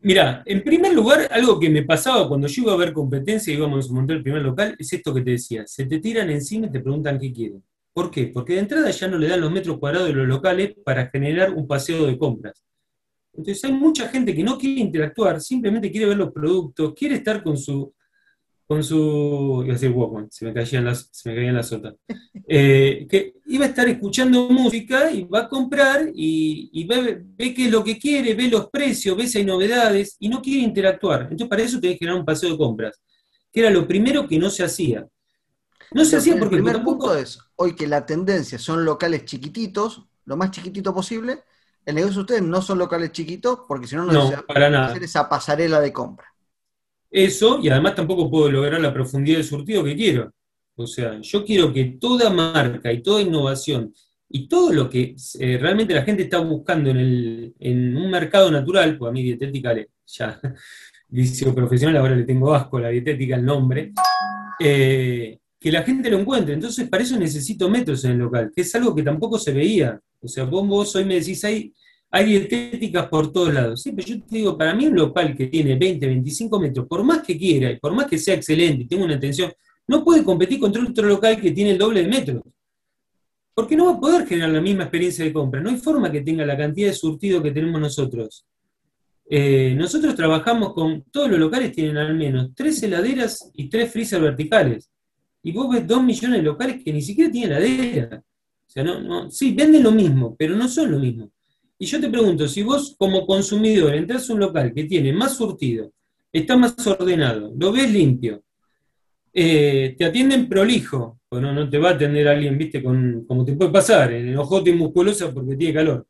mira, 0.00 0.42
en 0.46 0.62
primer 0.62 0.94
lugar, 0.94 1.28
algo 1.32 1.58
que 1.58 1.68
me 1.68 1.82
pasaba 1.82 2.28
cuando 2.28 2.46
yo 2.46 2.62
iba 2.62 2.72
a 2.72 2.76
ver 2.76 2.92
competencia 2.92 3.52
y 3.52 3.56
íbamos 3.56 3.90
a 3.90 3.92
montar 3.92 4.18
el 4.18 4.22
primer 4.22 4.42
local, 4.42 4.76
es 4.78 4.92
esto 4.92 5.12
que 5.12 5.22
te 5.22 5.32
decía. 5.32 5.64
Se 5.66 5.86
te 5.86 5.98
tiran 5.98 6.30
encima 6.30 6.66
y 6.66 6.70
te 6.70 6.80
preguntan 6.80 7.18
qué 7.18 7.32
quieren. 7.32 7.62
¿Por 7.92 8.10
qué? 8.10 8.26
Porque 8.26 8.52
de 8.52 8.60
entrada 8.60 8.90
ya 8.90 9.08
no 9.08 9.16
le 9.16 9.26
dan 9.26 9.40
los 9.40 9.50
metros 9.50 9.78
cuadrados 9.78 10.08
de 10.08 10.14
los 10.14 10.28
locales 10.28 10.74
para 10.84 11.08
generar 11.08 11.52
un 11.52 11.66
paseo 11.66 12.06
de 12.06 12.18
compras. 12.18 12.65
Entonces 13.36 13.64
hay 13.64 13.72
mucha 13.72 14.08
gente 14.08 14.34
que 14.34 14.42
no 14.42 14.56
quiere 14.58 14.80
interactuar, 14.80 15.40
simplemente 15.40 15.90
quiere 15.90 16.06
ver 16.06 16.16
los 16.16 16.32
productos, 16.32 16.94
quiere 16.94 17.16
estar 17.16 17.42
con 17.42 17.56
su, 17.56 17.92
con 18.66 18.82
su, 18.82 19.62
iba 19.64 19.72
a 19.72 19.78
decir 19.78 19.90
Walkman, 19.90 20.30
se 20.30 20.44
me 20.44 20.52
caían 20.52 20.84
las, 20.84 21.08
se 21.12 21.28
me 21.28 21.36
caían 21.36 21.54
las 21.54 21.72
otras, 21.72 21.94
eh, 22.48 23.06
que 23.08 23.34
iba 23.46 23.64
a 23.64 23.68
estar 23.68 23.88
escuchando 23.88 24.48
música 24.48 25.10
y 25.10 25.24
va 25.24 25.40
a 25.40 25.48
comprar 25.48 26.10
y, 26.12 26.84
ve, 26.86 27.22
ve, 27.24 27.54
qué 27.54 27.66
es 27.66 27.70
lo 27.70 27.84
que 27.84 27.98
quiere, 27.98 28.34
ve 28.34 28.48
los 28.48 28.68
precios, 28.68 29.16
ve 29.16 29.26
si 29.26 29.38
hay 29.38 29.44
novedades 29.44 30.16
y 30.18 30.28
no 30.28 30.42
quiere 30.42 30.62
interactuar. 30.62 31.22
Entonces 31.22 31.48
para 31.48 31.62
eso 31.62 31.78
tenés 31.78 31.96
que 31.96 32.00
generar 32.00 32.20
un 32.20 32.26
paseo 32.26 32.50
de 32.50 32.58
compras, 32.58 33.00
que 33.52 33.60
era 33.60 33.70
lo 33.70 33.86
primero 33.86 34.26
que 34.26 34.38
no 34.38 34.50
se 34.50 34.64
hacía. 34.64 35.06
No 35.92 36.04
se 36.04 36.16
hacía 36.16 36.36
porque... 36.36 36.56
El 36.56 36.62
primer 36.62 36.82
punto 36.82 37.16
es, 37.16 37.38
hoy 37.54 37.76
que 37.76 37.86
la 37.86 38.04
tendencia 38.04 38.58
son 38.58 38.84
locales 38.84 39.24
chiquititos, 39.24 40.06
lo 40.24 40.36
más 40.36 40.50
chiquitito 40.50 40.92
posible, 40.92 41.44
el 41.86 41.94
negocio 41.94 42.16
de 42.16 42.20
ustedes 42.20 42.42
no 42.42 42.60
son 42.60 42.78
locales 42.78 43.12
chiquitos, 43.12 43.60
porque 43.66 43.86
si 43.86 43.94
no, 43.94 44.04
no, 44.04 44.30
para 44.46 44.86
hacer 44.86 45.04
esa 45.04 45.28
pasarela 45.28 45.80
de 45.80 45.92
compra. 45.92 46.26
Eso, 47.08 47.60
y 47.62 47.68
además 47.68 47.94
tampoco 47.94 48.28
puedo 48.28 48.50
lograr 48.50 48.80
la 48.80 48.92
profundidad 48.92 49.38
de 49.38 49.44
surtido 49.44 49.84
que 49.84 49.94
quiero. 49.94 50.32
O 50.74 50.86
sea, 50.86 51.18
yo 51.20 51.44
quiero 51.44 51.72
que 51.72 51.96
toda 52.00 52.28
marca 52.28 52.92
y 52.92 53.02
toda 53.02 53.22
innovación 53.22 53.94
y 54.28 54.48
todo 54.48 54.72
lo 54.72 54.90
que 54.90 55.14
eh, 55.38 55.58
realmente 55.58 55.94
la 55.94 56.02
gente 56.02 56.24
está 56.24 56.38
buscando 56.38 56.90
en, 56.90 57.96
un 57.96 58.10
mercado 58.10 58.50
natural, 58.50 58.98
pues 58.98 59.08
a 59.08 59.12
mí 59.12 59.22
dietética 59.22 59.74
ya 60.06 60.40
vicio 61.08 61.54
profesional, 61.54 61.98
ahora 61.98 62.16
le 62.16 62.24
tengo 62.24 62.52
asco 62.52 62.78
a 62.78 62.82
la 62.82 62.88
dietética, 62.88 63.36
el 63.36 63.44
nombre, 63.44 63.92
eh, 64.58 65.38
que 65.58 65.72
la 65.72 65.82
gente 65.84 66.10
lo 66.10 66.18
encuentre. 66.18 66.54
Entonces, 66.54 66.88
para 66.88 67.04
eso 67.04 67.16
necesito 67.16 67.70
metros 67.70 68.04
en 68.04 68.12
el 68.12 68.18
local, 68.18 68.50
que 68.54 68.62
es 68.62 68.74
algo 68.74 68.94
que 68.94 69.04
tampoco 69.04 69.38
se 69.38 69.52
veía. 69.52 69.98
O 70.26 70.28
sea, 70.28 70.44
vos, 70.44 70.94
hoy 70.96 71.04
me 71.04 71.14
decís, 71.14 71.42
hay, 71.44 71.72
hay 72.10 72.24
dietéticas 72.26 73.08
por 73.08 73.32
todos 73.32 73.54
lados. 73.54 73.82
Sí, 73.82 73.92
pero 73.92 74.06
yo 74.06 74.22
te 74.22 74.36
digo, 74.36 74.58
para 74.58 74.74
mí 74.74 74.86
un 74.86 74.96
local 74.96 75.36
que 75.36 75.46
tiene 75.46 75.76
20, 75.76 76.06
25 76.06 76.60
metros, 76.60 76.86
por 76.86 77.02
más 77.04 77.22
que 77.22 77.38
quiera 77.38 77.70
y 77.70 77.78
por 77.78 77.94
más 77.94 78.06
que 78.06 78.18
sea 78.18 78.34
excelente 78.34 78.82
y 78.82 78.86
tenga 78.86 79.04
una 79.04 79.14
atención, 79.14 79.52
no 79.86 80.04
puede 80.04 80.24
competir 80.24 80.58
contra 80.58 80.82
otro 80.82 81.06
local 81.06 81.40
que 81.40 81.52
tiene 81.52 81.72
el 81.72 81.78
doble 81.78 82.02
de 82.02 82.08
metros. 82.08 82.42
Porque 83.54 83.76
no 83.76 83.86
va 83.86 83.92
a 83.92 84.00
poder 84.00 84.26
generar 84.26 84.50
la 84.50 84.60
misma 84.60 84.82
experiencia 84.82 85.24
de 85.24 85.32
compra. 85.32 85.60
No 85.60 85.70
hay 85.70 85.76
forma 85.76 86.12
que 86.12 86.20
tenga 86.20 86.44
la 86.44 86.56
cantidad 86.56 86.88
de 86.88 86.94
surtido 86.94 87.42
que 87.42 87.52
tenemos 87.52 87.80
nosotros. 87.80 88.44
Eh, 89.28 89.74
nosotros 89.76 90.14
trabajamos 90.14 90.72
con, 90.72 91.02
todos 91.10 91.30
los 91.30 91.38
locales 91.38 91.72
tienen 91.72 91.96
al 91.96 92.14
menos 92.14 92.50
tres 92.54 92.82
heladeras 92.82 93.50
y 93.54 93.68
tres 93.68 93.90
freezer 93.90 94.20
verticales. 94.20 94.90
Y 95.42 95.52
vos 95.52 95.70
ves 95.70 95.86
dos 95.86 96.02
millones 96.02 96.38
de 96.38 96.42
locales 96.42 96.82
que 96.84 96.92
ni 96.92 97.00
siquiera 97.00 97.30
tienen 97.30 97.52
heladera 97.52 98.22
no, 98.84 99.00
no, 99.00 99.30
sí, 99.30 99.54
venden 99.54 99.82
lo 99.82 99.92
mismo, 99.92 100.34
pero 100.36 100.56
no 100.56 100.68
son 100.68 100.90
lo 100.90 100.98
mismo. 100.98 101.30
Y 101.78 101.86
yo 101.86 102.00
te 102.00 102.08
pregunto, 102.08 102.48
si 102.48 102.62
vos 102.62 102.94
como 102.98 103.26
consumidor 103.26 103.94
entras 103.94 104.28
a 104.28 104.32
un 104.32 104.40
local 104.40 104.72
que 104.74 104.84
tiene 104.84 105.12
más 105.12 105.36
surtido, 105.36 105.92
está 106.32 106.56
más 106.56 106.74
ordenado, 106.86 107.52
lo 107.56 107.72
ves 107.72 107.90
limpio, 107.90 108.42
eh, 109.32 109.94
te 109.98 110.04
atienden 110.06 110.48
prolijo, 110.48 111.20
bueno, 111.30 111.52
no 111.52 111.68
te 111.68 111.76
va 111.76 111.90
a 111.90 111.92
atender 111.92 112.26
alguien, 112.26 112.56
viste, 112.56 112.82
como 112.82 113.44
te 113.44 113.52
puede 113.52 113.70
pasar, 113.70 114.12
en 114.12 114.36
ojote 114.38 114.70
y 114.70 114.74
musculosa 114.74 115.32
porque 115.32 115.56
tiene 115.56 115.74
calor. 115.74 116.06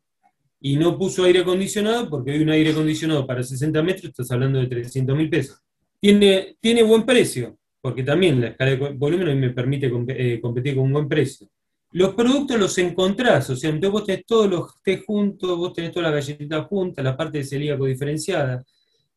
y 0.61 0.77
no 0.77 0.97
puso 0.97 1.25
aire 1.25 1.41
acondicionado 1.41 2.09
porque 2.09 2.33
hoy 2.33 2.43
un 2.43 2.51
aire 2.51 2.71
acondicionado 2.71 3.27
para 3.27 3.43
60 3.43 3.83
metros 3.83 4.05
estás 4.11 4.31
hablando 4.31 4.61
de 4.61 4.67
300 4.69 5.17
mil 5.17 5.29
pesos. 5.29 5.61
Tiene, 6.01 6.57
tiene 6.61 6.83
buen 6.83 7.05
precio, 7.05 7.59
porque 7.81 8.03
también 8.03 8.41
la 8.41 8.49
escala 8.49 8.71
de 8.73 8.77
volumen 8.95 9.41
me 9.41 9.51
permite 9.51 9.91
eh, 10.09 10.41
competir 10.41 10.77
con 10.77 10.85
un 10.85 10.93
buen 10.93 11.09
precio. 11.09 11.49
Los 11.93 12.15
productos 12.15 12.59
los 12.59 12.77
encontrás, 12.79 13.49
o 13.51 13.57
sea, 13.57 13.71
entonces 13.71 13.93
vos 13.93 14.05
tenés 14.05 14.27
todos 14.27 14.51
los 14.51 14.83
té 14.83 15.03
juntos, 15.07 15.57
vos 15.57 15.73
tenés 15.73 15.93
toda 15.93 16.11
la 16.11 16.17
galletita 16.17 16.65
junta, 16.65 17.03
la 17.03 17.17
parte 17.17 17.39
de 17.39 17.45
celíaco 17.45 17.87
diferenciada. 17.87 18.65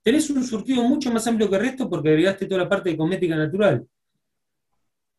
Tenés 0.01 0.29
un 0.29 0.43
surtido 0.43 0.83
mucho 0.83 1.11
más 1.11 1.25
amplio 1.27 1.49
que 1.49 1.55
el 1.55 1.61
resto 1.61 1.89
porque 1.89 2.09
agregaste 2.09 2.45
toda 2.45 2.63
la 2.63 2.69
parte 2.69 2.89
de 2.89 2.97
cosmética 2.97 3.35
natural. 3.35 3.85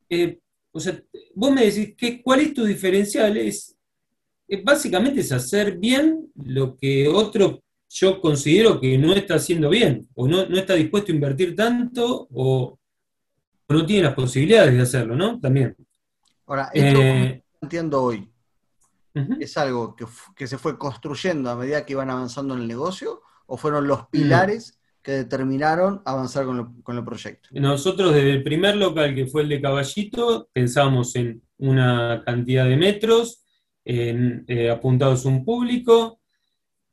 Eh, 0.09 0.38
o 0.73 0.80
sea, 0.80 1.00
vos 1.35 1.52
me 1.52 1.66
decís, 1.66 1.95
¿qué, 1.97 2.23
¿cuál 2.23 2.40
es 2.40 2.54
tu 2.54 2.64
diferencial? 2.64 3.37
Es, 3.37 3.76
básicamente 4.64 5.21
es 5.21 5.33
hacer 5.33 5.78
bien 5.78 6.30
lo 6.35 6.76
que 6.76 7.09
otro 7.09 7.62
yo 7.92 8.21
considero 8.21 8.80
que 8.80 8.97
no 8.97 9.12
está 9.14 9.35
haciendo 9.35 9.69
bien, 9.69 10.09
o 10.14 10.28
no, 10.28 10.47
no 10.47 10.57
está 10.57 10.75
dispuesto 10.75 11.11
a 11.11 11.14
invertir 11.16 11.57
tanto, 11.57 12.28
o, 12.33 12.78
no 13.69 13.87
tiene 13.87 14.04
las 14.04 14.14
posibilidades 14.14 14.75
de 14.75 14.80
hacerlo, 14.80 15.16
¿no? 15.16 15.38
También. 15.40 15.76
Ahora, 16.50 16.69
esto 16.75 17.00
eh, 17.00 17.45
entiendo 17.62 18.02
hoy, 18.02 18.28
¿es 19.38 19.57
algo 19.57 19.95
que, 20.35 20.49
se 20.49 20.59
fue 20.59 20.76
construyendo 20.76 21.49
a 21.49 21.54
medida 21.54 21.87
que 21.87 21.92
iban 21.92 22.11
avanzando 22.11 22.54
en 22.54 22.62
el 22.62 22.66
negocio, 22.66 23.23
o 23.47 23.57
fueron 23.57 23.87
los 23.87 24.09
pilares 24.09 24.80
que 25.00 25.12
determinaron 25.12 26.02
avanzar 26.04 26.47
con, 26.47 26.97
el 26.99 27.04
proyecto? 27.04 27.50
Nosotros 27.52 28.12
desde 28.12 28.33
el 28.33 28.42
primer 28.42 28.76
local, 28.76 29.14
que 29.14 29.28
fue 29.28 29.42
el 29.42 29.49
de 29.49 29.61
Caballito, 29.61 30.49
pensamos 30.52 31.14
en 31.14 31.40
una 31.59 32.25
cantidad 32.26 32.64
de 32.64 32.76
metros, 32.76 33.45
en, 33.85 34.45
eh, 34.49 34.71
apuntados 34.71 35.25
a 35.26 35.28
un 35.28 35.45
público. 35.45 36.19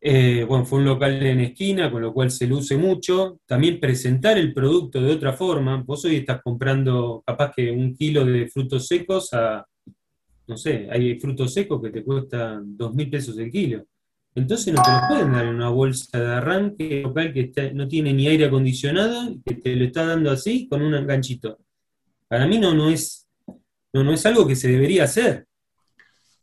Eh, 0.10 0.46
bueno, 0.46 0.64
fue 0.64 0.80
un 0.80 0.86
local 0.86 1.22
en 1.22 1.42
esquina, 1.42 1.92
con 1.92 2.02
lo 2.02 2.14
cual 2.14 2.32
se 2.32 2.48
luce 2.48 2.78
mucho. 2.78 3.42
También 3.46 3.78
presentar 3.78 4.38
el 4.38 4.54
producto 4.54 5.02
de 5.02 5.12
otra 5.12 5.34
forma. 5.34 5.84
Vos 5.86 6.06
hoy 6.06 6.16
estás 6.16 6.42
comprando 6.42 7.22
capaz 7.28 7.52
que 7.54 7.70
un 7.70 7.94
kilo 7.94 8.24
de 8.24 8.48
frutos 8.48 8.88
secos 8.88 9.34
a, 9.34 9.68
no 10.48 10.56
sé, 10.56 10.88
hay 10.90 11.20
frutos 11.20 11.54
secos 11.54 11.82
que 11.82 11.90
te 11.90 12.06
cuestan 12.06 12.78
dos 12.78 12.96
mil 12.96 13.10
pesos 13.10 13.38
el 13.38 13.52
kilo. 13.52 13.84
Entonces 14.34 14.74
no 14.74 14.82
te 14.82 14.92
lo 14.92 15.00
pueden 15.10 15.34
dar 15.34 15.44
en 15.46 15.56
una 15.56 15.68
bolsa 15.68 16.18
de 16.18 16.36
arranque 16.36 17.02
local 17.02 17.34
que 17.34 17.72
no 17.74 17.86
tiene 17.90 18.14
ni 18.14 18.30
aire 18.30 18.46
acondicionado, 18.46 19.36
que 19.46 19.56
te 19.56 19.76
lo 19.76 19.84
está 19.84 20.06
dando 20.06 20.32
así 20.32 20.70
con 20.70 20.84
un 20.84 21.06
ganchito. 21.06 21.60
Para 22.30 22.48
mí 22.48 22.58
no, 22.60 22.74
no, 22.74 22.90
es, 22.90 23.28
no, 23.92 24.06
no 24.06 24.14
es 24.14 24.26
algo 24.26 24.48
que 24.48 24.56
se 24.56 24.70
debería 24.70 25.04
hacer. 25.04 25.48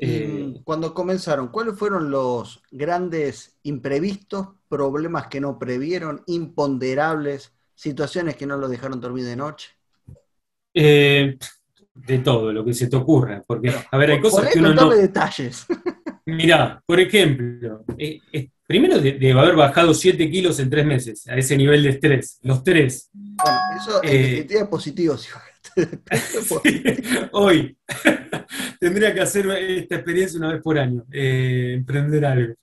Eh, 0.04 0.60
cuando 0.64 0.94
comenzaron, 0.94 1.48
¿cuáles 1.48 1.76
fueron 1.78 2.10
los 2.10 2.62
grandes 2.70 3.56
imprevistos, 3.62 4.48
problemas 4.68 5.28
que 5.28 5.40
no 5.40 5.58
previeron, 5.58 6.22
imponderables, 6.26 7.52
situaciones 7.74 8.36
que 8.36 8.46
no 8.46 8.56
lo 8.56 8.68
dejaron 8.68 9.00
dormir 9.00 9.24
de 9.24 9.36
noche? 9.36 9.70
Eh, 10.74 11.36
de 11.94 12.18
todo, 12.18 12.52
lo 12.52 12.64
que 12.64 12.74
se 12.74 12.88
te 12.88 12.96
ocurra. 12.96 13.42
Porque, 13.46 13.72
a 13.90 13.96
ver, 13.96 14.12
hay 14.12 14.20
cosas 14.20 14.50
que 14.52 14.58
uno 14.58 14.74
no... 14.74 14.90
detalles. 14.90 15.66
Mirá, 16.26 16.82
por 16.86 16.98
ejemplo, 17.00 17.84
eh, 17.98 18.18
eh, 18.32 18.48
primero 18.66 18.98
debe 18.98 19.32
haber 19.32 19.54
bajado 19.54 19.92
7 19.92 20.30
kilos 20.30 20.58
en 20.58 20.70
3 20.70 20.86
meses, 20.86 21.28
a 21.28 21.36
ese 21.36 21.56
nivel 21.56 21.82
de 21.82 21.90
estrés, 21.90 22.38
los 22.42 22.64
tres. 22.64 23.10
Bueno, 23.12 23.58
eso 23.76 24.02
eh, 24.02 24.46
es 24.48 24.64
positivo. 24.68 25.16
Hoy 27.32 27.76
tendría 28.80 29.14
que 29.14 29.20
hacer 29.20 29.46
esta 29.50 29.96
experiencia 29.96 30.38
una 30.38 30.52
vez 30.52 30.62
por 30.62 30.78
año, 30.78 31.04
emprender 31.10 32.24
algo. 32.24 32.54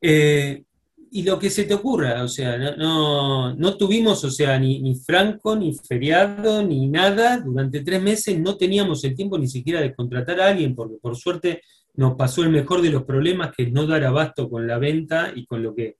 y 0.00 1.22
lo 1.22 1.38
que 1.38 1.50
se 1.50 1.64
te 1.64 1.74
ocurra, 1.74 2.22
o 2.22 2.28
sea, 2.28 2.56
no, 2.76 3.54
no, 3.54 3.76
tuvimos, 3.76 4.22
o 4.24 4.30
sea, 4.30 4.58
ni, 4.58 4.80
ni, 4.80 4.94
franco, 4.94 5.56
ni 5.56 5.74
feriado, 5.74 6.62
ni 6.62 6.88
nada, 6.88 7.40
durante 7.40 7.82
tres 7.82 8.00
meses 8.00 8.38
no 8.38 8.56
teníamos 8.56 9.02
el 9.04 9.14
tiempo 9.14 9.36
ni 9.38 9.48
siquiera 9.48 9.80
de 9.80 9.94
contratar 9.94 10.40
a 10.40 10.48
alguien, 10.48 10.74
porque 10.74 10.96
por 11.00 11.16
suerte 11.16 11.62
nos 11.94 12.14
pasó 12.14 12.42
el 12.42 12.50
mejor 12.50 12.82
de 12.82 12.90
los 12.90 13.04
problemas, 13.04 13.52
que 13.56 13.64
es 13.64 13.72
no 13.72 13.86
dar 13.86 14.04
abasto 14.04 14.48
con 14.48 14.66
la 14.66 14.78
venta 14.78 15.32
y 15.34 15.46
con 15.46 15.62
lo 15.62 15.74
que... 15.74 15.96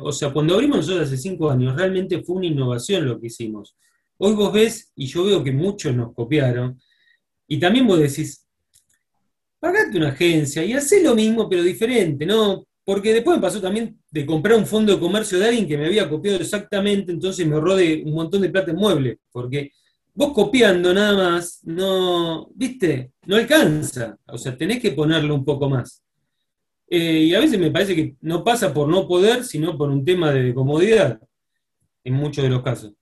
O 0.00 0.12
sea, 0.12 0.32
cuando 0.32 0.54
abrimos 0.54 0.78
nosotros 0.78 1.08
hace 1.08 1.16
cinco 1.16 1.50
años, 1.50 1.74
realmente 1.74 2.22
fue 2.22 2.36
una 2.36 2.46
innovación 2.46 3.06
lo 3.06 3.18
que 3.18 3.26
hicimos. 3.26 3.74
Hoy 4.18 4.34
vos 4.34 4.52
ves, 4.52 4.92
y 4.94 5.06
yo 5.06 5.24
veo 5.24 5.42
que 5.42 5.52
muchos 5.52 5.94
nos 5.94 6.12
copiaron, 6.14 6.80
y 7.48 7.58
también 7.58 7.86
vos 7.86 7.98
decís, 7.98 8.46
pagate 9.58 9.96
una 9.96 10.10
agencia 10.10 10.64
y 10.64 10.72
hacé 10.72 11.02
lo 11.02 11.14
mismo, 11.14 11.48
pero 11.48 11.62
diferente, 11.62 12.26
¿no? 12.26 12.66
Porque 12.84 13.12
después 13.12 13.36
me 13.36 13.42
pasó 13.42 13.60
también 13.60 13.98
de 14.10 14.26
comprar 14.26 14.58
un 14.58 14.66
fondo 14.66 14.92
de 14.92 15.00
comercio 15.00 15.38
de 15.38 15.46
alguien 15.46 15.66
que 15.66 15.78
me 15.78 15.86
había 15.86 16.08
copiado 16.08 16.38
exactamente, 16.38 17.12
entonces 17.12 17.46
me 17.46 17.54
ahorró 17.54 17.76
de 17.76 18.02
un 18.04 18.14
montón 18.14 18.42
de 18.42 18.50
plata 18.50 18.70
en 18.70 18.76
mueble, 18.76 19.18
porque 19.32 19.72
vos 20.14 20.32
copiando 20.32 20.94
nada 20.94 21.14
más, 21.14 21.60
no, 21.64 22.48
viste, 22.54 23.12
no 23.26 23.36
alcanza. 23.36 24.16
O 24.26 24.38
sea, 24.38 24.56
tenés 24.56 24.80
que 24.80 24.92
ponerlo 24.92 25.34
un 25.34 25.44
poco 25.44 25.68
más. 25.68 26.02
Eh, 26.88 27.24
y 27.24 27.34
a 27.34 27.40
veces 27.40 27.58
me 27.58 27.70
parece 27.70 27.96
que 27.96 28.16
no 28.20 28.44
pasa 28.44 28.72
por 28.72 28.88
no 28.88 29.08
poder, 29.08 29.44
sino 29.44 29.76
por 29.76 29.90
un 29.90 30.04
tema 30.04 30.30
de 30.32 30.54
comodidad, 30.54 31.20
en 32.04 32.14
muchos 32.14 32.44
de 32.44 32.50
los 32.50 32.62
casos. 32.62 32.92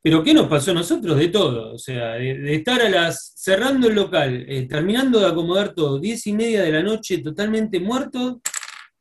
Pero 0.00 0.22
¿qué 0.22 0.32
nos 0.32 0.46
pasó 0.46 0.70
a 0.70 0.74
nosotros? 0.74 1.18
De 1.18 1.28
todo. 1.28 1.74
O 1.74 1.78
sea, 1.78 2.12
de, 2.14 2.54
estar 2.54 2.80
a 2.80 2.88
las, 2.88 3.32
cerrando 3.36 3.88
el 3.88 3.94
local, 3.94 4.44
eh, 4.48 4.66
terminando 4.68 5.18
de 5.18 5.26
acomodar 5.26 5.74
todo, 5.74 5.98
diez 5.98 6.26
y 6.26 6.32
media 6.32 6.62
de 6.62 6.72
la 6.72 6.82
noche, 6.82 7.18
totalmente 7.18 7.80
muerto, 7.80 8.40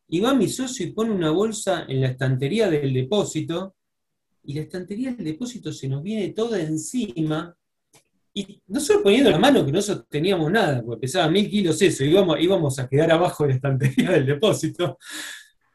y 0.08 0.20
va 0.20 0.34
mi 0.34 0.48
socio 0.48 0.86
y 0.86 0.92
pone 0.92 1.12
una 1.12 1.32
bolsa 1.32 1.86
en 1.88 2.02
la 2.02 2.08
estantería 2.08 2.70
del 2.70 2.94
depósito, 2.94 3.76
y 4.44 4.54
la 4.54 4.62
estantería 4.62 5.12
del 5.12 5.26
depósito 5.26 5.72
se 5.72 5.88
nos 5.88 6.02
viene 6.02 6.30
toda 6.30 6.60
encima, 6.60 7.56
y 8.34 8.62
no 8.68 8.80
solo 8.80 9.04
poniendo 9.04 9.30
la 9.30 9.40
mano 9.40 9.66
que 9.66 9.72
no 9.72 9.82
sosteníamos 9.82 10.52
nada, 10.52 10.82
porque 10.84 11.02
pesaba 11.02 11.30
mil 11.30 11.50
kilos 11.50 11.82
eso, 11.82 12.06
íbamos, 12.06 12.40
íbamos 12.40 12.80
a 12.80 12.88
quedar 12.88 13.12
abajo 13.12 13.44
de 13.44 13.50
la 13.50 13.56
estantería 13.56 14.12
del 14.12 14.26
depósito, 14.26 14.98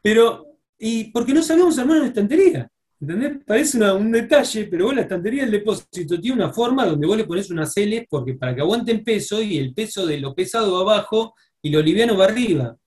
pero, 0.01 0.47
y 0.77 1.11
porque 1.11 1.33
no 1.33 1.43
sabíamos 1.43 1.77
armar 1.77 1.97
una 1.97 2.07
estantería, 2.07 2.69
¿entendés? 3.03 3.43
Parece 3.45 3.91
un 3.91 4.11
detalle, 4.11 4.65
pero 4.65 4.85
vos 4.85 4.95
la 4.95 5.01
estantería 5.01 5.43
del 5.43 5.51
depósito 5.51 6.19
tiene 6.19 6.37
una 6.43 6.53
forma 6.53 6.85
donde 6.85 7.05
vos 7.05 7.17
le 7.17 7.25
pones 7.25 7.49
unas 7.49 7.75
L 7.75 8.07
porque 8.09 8.33
para 8.35 8.55
que 8.55 8.61
aguanten 8.61 9.03
peso 9.03 9.41
y 9.41 9.57
el 9.57 9.73
peso 9.73 10.05
de 10.05 10.19
lo 10.19 10.33
pesado 10.33 10.73
va 10.73 10.93
abajo 10.93 11.35
y 11.61 11.69
lo 11.69 11.81
liviano 11.81 12.17
va 12.17 12.25
arriba. 12.25 12.77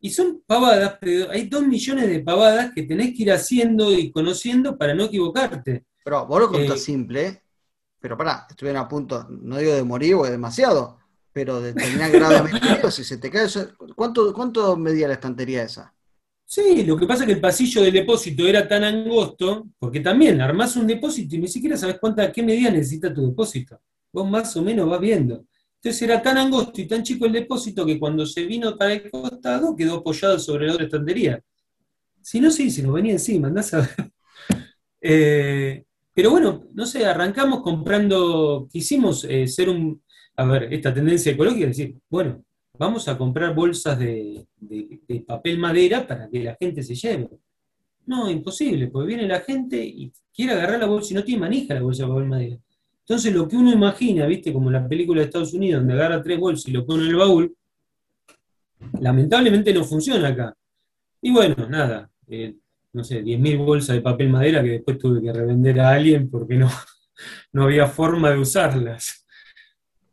Y 0.00 0.10
son 0.10 0.42
pavadas, 0.46 0.96
pero 1.00 1.30
hay 1.30 1.48
dos 1.48 1.66
millones 1.66 2.08
de 2.08 2.20
pavadas 2.20 2.72
que 2.74 2.82
tenés 2.82 3.14
que 3.14 3.22
ir 3.22 3.32
haciendo 3.32 3.92
y 3.92 4.10
conociendo 4.10 4.76
para 4.76 4.94
no 4.94 5.04
equivocarte. 5.04 5.84
Pero 6.02 6.26
vos 6.26 6.40
lo 6.40 6.50
contás 6.50 6.80
eh, 6.80 6.84
simple, 6.84 7.42
pero 8.00 8.16
pará, 8.16 8.46
estuvieron 8.48 8.82
a 8.82 8.88
punto, 8.88 9.28
no 9.28 9.58
digo 9.58 9.74
de 9.74 9.84
morir 9.84 10.16
o 10.16 10.24
demasiado, 10.24 10.98
pero 11.32 11.60
de 11.60 11.72
terminar 11.72 12.10
gravemente 12.10 12.60
si 12.90 13.04
se 13.04 13.18
te 13.18 13.30
cae 13.30 13.46
¿cuánto, 13.94 14.34
¿cuánto 14.34 14.76
medía 14.76 15.06
la 15.06 15.14
estantería 15.14 15.62
esa? 15.62 15.94
Sí, 16.54 16.84
lo 16.84 16.98
que 16.98 17.06
pasa 17.06 17.22
es 17.22 17.28
que 17.28 17.32
el 17.32 17.40
pasillo 17.40 17.80
del 17.80 17.94
depósito 17.94 18.46
era 18.46 18.68
tan 18.68 18.84
angosto, 18.84 19.68
porque 19.78 20.00
también 20.00 20.38
armás 20.42 20.76
un 20.76 20.86
depósito 20.86 21.34
y 21.34 21.38
ni 21.38 21.48
siquiera 21.48 21.78
sabes 21.78 21.96
cuánta, 21.98 22.30
qué 22.30 22.42
medida 22.42 22.70
necesita 22.70 23.14
tu 23.14 23.26
depósito. 23.26 23.80
Vos 24.12 24.28
más 24.28 24.54
o 24.54 24.62
menos 24.62 24.86
vas 24.86 25.00
viendo. 25.00 25.46
Entonces 25.76 26.02
era 26.02 26.20
tan 26.20 26.36
angosto 26.36 26.78
y 26.82 26.86
tan 26.86 27.02
chico 27.02 27.24
el 27.24 27.32
depósito 27.32 27.86
que 27.86 27.98
cuando 27.98 28.26
se 28.26 28.44
vino 28.44 28.76
para 28.76 28.92
el 28.92 29.10
costado 29.10 29.74
quedó 29.74 29.94
apoyado 29.94 30.38
sobre 30.38 30.66
la 30.66 30.74
otra 30.74 30.84
estantería. 30.84 31.42
Si 32.20 32.38
no, 32.38 32.50
sí, 32.50 32.70
se 32.70 32.82
nos 32.82 32.92
venía 32.92 33.12
encima, 33.12 33.48
andás 33.48 33.72
a 33.72 33.78
ver. 33.80 34.12
Eh, 35.04 35.84
pero 36.14 36.30
bueno, 36.30 36.68
no 36.74 36.86
sé, 36.86 37.04
arrancamos 37.04 37.60
comprando, 37.62 38.68
quisimos 38.70 39.24
eh, 39.24 39.48
ser 39.48 39.68
un, 39.68 40.00
a 40.36 40.44
ver, 40.44 40.72
esta 40.72 40.94
tendencia 40.94 41.32
ecológica, 41.32 41.66
es 41.66 41.76
decir, 41.76 41.96
bueno, 42.08 42.44
vamos 42.78 43.08
a 43.08 43.16
comprar 43.16 43.54
bolsas 43.54 43.98
de, 43.98 44.46
papel 45.26 45.58
madera 45.58 46.06
para 46.06 46.28
que 46.28 46.42
la 46.42 46.56
gente 46.56 46.82
se 46.82 46.94
lleve. 46.94 47.28
No, 48.06 48.30
imposible, 48.30 48.88
porque 48.88 49.08
viene 49.08 49.28
la 49.28 49.40
gente 49.40 49.82
y 49.84 50.12
quiere 50.34 50.52
agarrar 50.52 50.80
la 50.80 50.86
bolsa 50.86 51.12
y 51.12 51.16
no 51.16 51.24
tiene 51.24 51.40
manija 51.40 51.74
la 51.74 51.82
bolsa 51.82 52.04
de 52.04 52.08
papel 52.08 52.26
madera. 52.26 52.58
Entonces 53.00 53.32
lo 53.34 53.46
que 53.48 53.56
uno 53.56 53.72
imagina, 53.72 54.26
viste, 54.26 54.52
como 54.52 54.70
la 54.70 54.88
película 54.88 55.20
de 55.20 55.26
Estados 55.26 55.54
Unidos, 55.54 55.80
donde 55.80 55.94
agarra 55.94 56.22
tres 56.22 56.38
bolsas 56.38 56.68
y 56.68 56.72
lo 56.72 56.86
pone 56.86 57.04
en 57.04 57.10
el 57.10 57.16
baúl, 57.16 57.56
lamentablemente 59.00 59.72
no 59.72 59.84
funciona 59.84 60.28
acá. 60.28 60.56
Y 61.20 61.30
bueno, 61.30 61.68
nada, 61.68 62.10
eh, 62.28 62.56
no 62.92 63.04
sé, 63.04 63.22
10.000 63.22 63.64
bolsas 63.64 63.96
de 63.96 64.02
papel 64.02 64.28
madera 64.28 64.62
que 64.62 64.70
después 64.70 64.98
tuve 64.98 65.22
que 65.22 65.32
revender 65.32 65.80
a 65.80 65.90
alguien 65.90 66.28
porque 66.30 66.56
no, 66.56 66.68
no 67.52 67.64
había 67.64 67.86
forma 67.86 68.30
de 68.30 68.38
usarlas. 68.38 69.26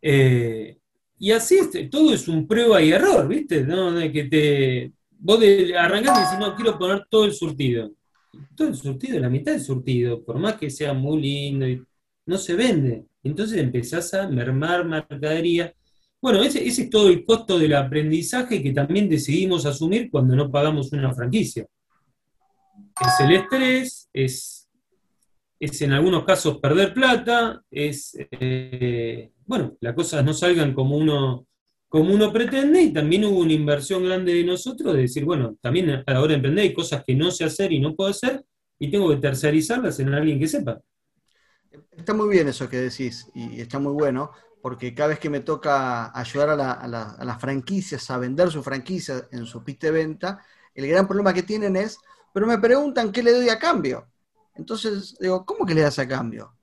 Eh, 0.01 0.77
y 1.19 1.31
así 1.31 1.57
todo 1.91 2.13
es 2.13 2.27
un 2.27 2.47
prueba 2.47 2.81
y 2.81 2.91
error, 2.91 3.27
¿viste? 3.27 3.63
¿No? 3.63 3.91
De 3.91 4.11
que 4.11 4.23
te, 4.23 4.93
vos 5.19 5.39
arrancás 5.77 6.17
y 6.17 6.23
decís, 6.23 6.39
no, 6.39 6.55
quiero 6.55 6.79
poner 6.79 7.05
todo 7.09 7.25
el 7.25 7.33
surtido. 7.33 7.91
Todo 8.55 8.69
el 8.69 8.75
surtido, 8.75 9.19
la 9.19 9.29
mitad 9.29 9.51
del 9.51 9.61
surtido, 9.61 10.23
por 10.23 10.39
más 10.39 10.55
que 10.55 10.69
sea 10.69 10.93
muy 10.93 11.21
lindo 11.21 11.65
no 12.25 12.37
se 12.37 12.55
vende. 12.55 13.05
Entonces 13.23 13.57
empezás 13.57 14.13
a 14.13 14.27
mermar 14.29 14.85
mercadería 14.85 15.73
Bueno, 16.21 16.41
ese, 16.41 16.65
es 16.65 16.89
todo 16.89 17.09
el 17.09 17.25
costo 17.25 17.59
del 17.59 17.75
aprendizaje 17.75 18.63
que 18.63 18.71
también 18.71 19.09
decidimos 19.09 19.65
asumir 19.65 20.09
cuando 20.09 20.35
no 20.35 20.49
pagamos 20.51 20.91
una 20.93 21.13
franquicia. 21.13 21.65
Es 23.01 23.19
el 23.19 23.31
estrés, 23.35 24.09
es, 24.13 24.68
es 25.59 25.81
en 25.81 25.91
algunos 25.91 26.23
casos 26.23 26.59
perder 26.59 26.93
plata, 26.93 27.61
es, 27.69 28.15
eh, 28.31 29.31
bueno, 29.45 29.75
las 29.81 29.93
cosas 29.93 30.23
no 30.23 30.33
salgan 30.33 30.73
como 30.73 30.97
uno, 30.97 31.47
como 31.87 32.13
uno 32.13 32.31
pretende 32.31 32.81
y 32.81 32.93
también 32.93 33.25
hubo 33.25 33.39
una 33.39 33.53
inversión 33.53 34.05
grande 34.05 34.33
de 34.33 34.43
nosotros 34.43 34.93
de 34.93 35.01
decir, 35.01 35.25
bueno, 35.25 35.57
también 35.61 35.89
a 35.89 36.03
la 36.05 36.19
hora 36.19 36.29
de 36.29 36.35
emprender 36.35 36.63
hay 36.63 36.73
cosas 36.73 37.03
que 37.05 37.15
no 37.15 37.31
sé 37.31 37.43
hacer 37.43 37.71
y 37.71 37.79
no 37.79 37.95
puedo 37.95 38.09
hacer 38.09 38.43
y 38.77 38.89
tengo 38.89 39.09
que 39.09 39.17
tercerizarlas 39.17 39.99
en 39.99 40.13
alguien 40.13 40.39
que 40.39 40.47
sepa. 40.47 40.79
Está 41.91 42.13
muy 42.13 42.29
bien 42.29 42.47
eso 42.47 42.69
que 42.69 42.77
decís 42.77 43.27
y 43.35 43.59
está 43.59 43.79
muy 43.79 43.93
bueno 43.93 44.31
porque 44.61 44.93
cada 44.93 45.09
vez 45.09 45.19
que 45.19 45.29
me 45.29 45.39
toca 45.39 46.17
ayudar 46.17 46.49
a, 46.49 46.87
las 46.87 47.41
franquicias 47.41 48.09
a 48.09 48.17
vender 48.17 48.51
su 48.51 48.61
franquicia 48.61 49.27
en 49.31 49.45
su 49.45 49.63
pista 49.63 49.87
de 49.87 49.93
venta, 49.93 50.43
el 50.73 50.87
gran 50.87 51.07
problema 51.07 51.33
que 51.33 51.43
tienen 51.43 51.75
es, 51.75 51.97
pero 52.33 52.45
me 52.45 52.57
preguntan 52.57 53.11
qué 53.11 53.23
le 53.23 53.31
doy 53.31 53.49
a 53.49 53.59
cambio. 53.59 54.07
Entonces 54.55 55.17
digo, 55.19 55.45
¿cómo 55.45 55.65
que 55.65 55.73
le 55.73 55.81
das 55.81 55.99
a 55.99 56.07
cambio? 56.07 56.55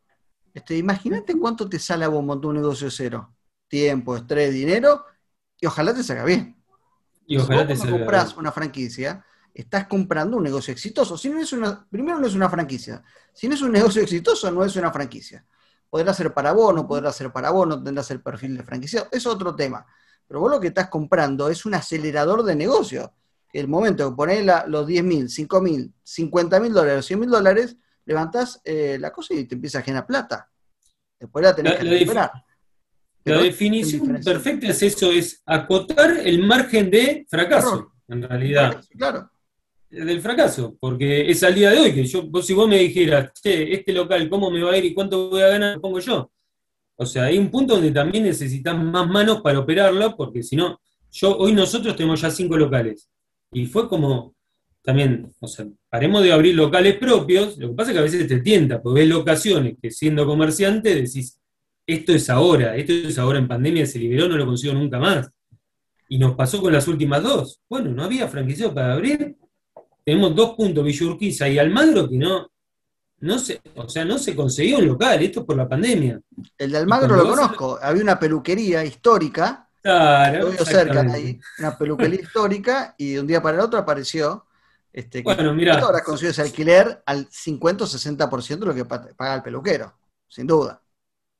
Este, 0.53 0.77
Imagínate 0.77 1.39
cuánto 1.39 1.69
te 1.69 1.79
sale 1.79 2.05
a 2.05 2.09
vos 2.09 2.25
montar 2.25 2.49
un 2.49 2.57
negocio 2.57 2.91
cero. 2.91 3.35
Tiempo, 3.69 4.17
estrés, 4.17 4.53
dinero, 4.55 5.05
y 5.61 5.67
ojalá 5.67 5.95
te 5.95 6.03
salga 6.03 6.25
bien. 6.25 6.57
Y 7.27 7.37
ojalá 7.37 7.67
te 7.67 7.77
salga 7.77 7.99
compras 7.99 8.37
una 8.37 8.53
franquicia, 8.53 9.25
estás 9.53 9.87
comprando 9.87 10.37
un 10.37 10.45
negocio 10.45 10.73
exitoso. 10.73 11.17
Si 11.17 11.29
no 11.29 11.41
es 11.41 11.53
una, 11.53 11.87
primero 11.89 12.19
no 12.19 12.27
es 12.27 12.35
una 12.35 12.49
franquicia. 12.49 13.03
Si 13.33 13.49
no 13.49 13.55
es 13.55 13.63
un 13.63 13.73
negocio 13.73 14.03
exitoso, 14.03 14.51
no 14.51 14.65
es 14.65 14.77
una 14.77 14.93
franquicia. 14.93 15.45
Podrá 15.89 16.13
ser 16.13 16.33
para 16.35 16.53
vos, 16.53 16.75
no 16.75 16.87
podrá 16.87 17.13
ser 17.13 17.33
para 17.33 17.51
vos, 17.51 17.67
no 17.67 17.83
tendrás 17.83 18.11
el 18.11 18.21
perfil 18.21 18.57
de 18.57 18.65
franquiciado. 18.65 19.09
Es 19.11 19.27
otro 19.27 19.55
tema. 19.57 19.87
Pero 20.27 20.41
vos 20.41 20.51
lo 20.51 20.61
que 20.61 20.69
estás 20.69 20.89
comprando 20.89 21.49
es 21.49 21.65
un 21.65 21.75
acelerador 21.75 22.43
de 22.43 22.55
negocio. 22.55 23.13
El 23.53 23.69
momento 23.69 24.11
que 24.11 24.17
ponés 24.17 24.47
los 24.67 24.87
10 24.87 25.05
mil, 25.05 25.29
5 25.29 25.61
mil, 25.63 25.93
50 26.03 26.61
mil 26.61 26.73
dólares, 26.73 27.07
100 27.07 27.21
mil 27.21 27.31
dólares, 27.31 27.77
levantás 28.05 28.61
eh, 28.65 28.99
la 29.01 29.13
cosa 29.13 29.35
y 29.35 29.45
te 29.45 29.55
empieza 29.55 29.79
a 29.79 29.83
generar 29.83 30.07
plata. 30.07 30.51
Después 31.19 31.45
la 31.45 31.55
tenés 31.55 31.75
que 31.75 31.85
recuperar. 31.85 32.33
La 33.25 33.43
definición 33.43 34.21
perfecta 34.25 34.69
es 34.69 34.83
eso, 34.83 35.11
es 35.11 35.43
acotar 35.45 36.19
el 36.25 36.39
margen 36.45 36.91
de 36.91 37.27
fracaso, 37.29 37.93
en 38.07 38.23
realidad. 38.23 38.81
Claro. 38.97 39.31
Del 39.91 40.21
fracaso, 40.21 40.77
porque 40.79 41.29
es 41.29 41.43
al 41.43 41.55
día 41.55 41.71
de 41.71 41.79
hoy 41.79 41.95
que 41.95 42.05
yo, 42.05 42.29
si 42.43 42.55
vos 42.55 42.69
me 42.69 42.79
dijeras, 42.79 43.33
che, 43.33 43.73
este 43.73 43.93
local, 43.93 44.29
¿cómo 44.29 44.51
me 44.51 44.63
va 44.63 44.73
a 44.73 44.77
ir 44.77 44.85
y 44.85 44.95
cuánto 44.95 45.29
voy 45.31 45.43
a 45.43 45.49
ganar? 45.49 45.75
Lo 45.75 45.81
pongo 45.81 45.99
yo. 45.99 46.31
O 46.97 47.05
sea, 47.05 47.25
hay 47.25 47.39
un 47.39 47.51
punto 47.51 47.75
donde 47.75 47.91
también 47.91 48.25
necesitas 48.25 48.77
más 48.77 49.09
manos 49.09 49.41
para 49.43 49.59
operarlo, 49.59 50.17
porque 50.17 50.43
si 50.43 50.55
no, 50.55 50.81
yo, 51.11 51.37
hoy 51.37 51.53
nosotros 51.53 51.97
tenemos 51.97 52.21
ya 52.21 52.31
cinco 52.31 52.57
locales. 52.57 53.09
Y 53.53 53.67
fue 53.67 53.89
como, 53.89 54.35
también, 54.83 55.33
o 55.41 55.47
sea, 55.47 55.67
paremos 55.89 56.23
de 56.23 56.33
abrir 56.33 56.55
locales 56.55 56.97
propios, 56.99 57.57
lo 57.59 57.71
que 57.71 57.75
pasa 57.75 57.91
es 57.91 57.95
que 57.95 57.99
a 58.01 58.05
veces 58.05 58.29
te 58.29 58.41
tienta, 58.41 58.81
porque 58.81 59.01
ves 59.01 59.09
locaciones 59.09 59.75
que 59.81 59.91
siendo 59.91 60.27
comerciante 60.27 60.95
decís, 60.95 61.39
esto 61.87 62.13
es 62.13 62.29
ahora, 62.29 62.77
esto 62.77 62.93
es 62.93 63.19
ahora 63.19 63.39
en 63.39 63.49
pandemia, 63.49 63.87
se 63.87 63.99
liberó, 63.99 64.29
no 64.29 64.37
lo 64.37 64.47
consigo 64.47 64.75
nunca 64.75 64.99
más. 64.99 65.31
Y 66.09 66.19
nos 66.19 66.35
pasó 66.35 66.61
con 66.61 66.73
las 66.73 66.87
últimas 66.89 67.23
dos. 67.23 67.61
Bueno, 67.69 67.91
no 67.91 68.05
había 68.05 68.29
franquicia 68.29 68.73
para 68.73 68.93
abrir. 68.93 69.37
Tenemos 70.05 70.35
dos 70.35 70.55
puntos, 70.55 70.85
Villurquiza 70.85 71.49
y 71.49 71.59
Almagro, 71.59 72.09
que 72.09 72.17
no, 72.17 72.49
no 73.21 73.39
se, 73.39 73.61
o 73.75 73.89
sea, 73.89 74.05
no 74.05 74.19
se 74.19 74.37
conseguía 74.37 74.79
un 74.79 74.87
local, 74.87 75.23
esto 75.23 75.41
es 75.41 75.47
por 75.47 75.57
la 75.57 75.69
pandemia. 75.69 76.21
El 76.59 76.71
de 76.71 76.79
Almagro 76.79 77.17
lo 77.17 77.29
conozco, 77.29 77.79
había 77.81 78.03
una 78.03 78.19
peluquería 78.19 78.85
histórica, 78.85 79.66
claro, 79.87 80.53
cerca 80.65 81.01
ahí, 81.13 81.41
una 81.59 81.77
peluquería 81.77 82.21
histórica, 82.23 82.95
y 82.99 83.15
de 83.15 83.21
un 83.21 83.27
día 83.27 83.43
para 83.43 83.59
el 83.59 83.65
otro 83.65 83.79
apareció 83.79 84.47
este, 84.97 85.21
bueno, 85.21 85.53
mira. 85.53 85.79
Ahora 85.79 86.03
consiguió 86.03 86.31
ese 86.31 86.41
alquiler 86.41 87.03
al 87.05 87.27
50 87.31 87.85
o 87.85 87.87
60% 87.87 88.59
de 88.61 88.67
lo 88.67 88.75
que 88.75 88.87
paga 88.87 89.35
el 89.35 89.43
peluquero, 89.43 89.93
sin 90.27 90.47
duda. 90.47 90.81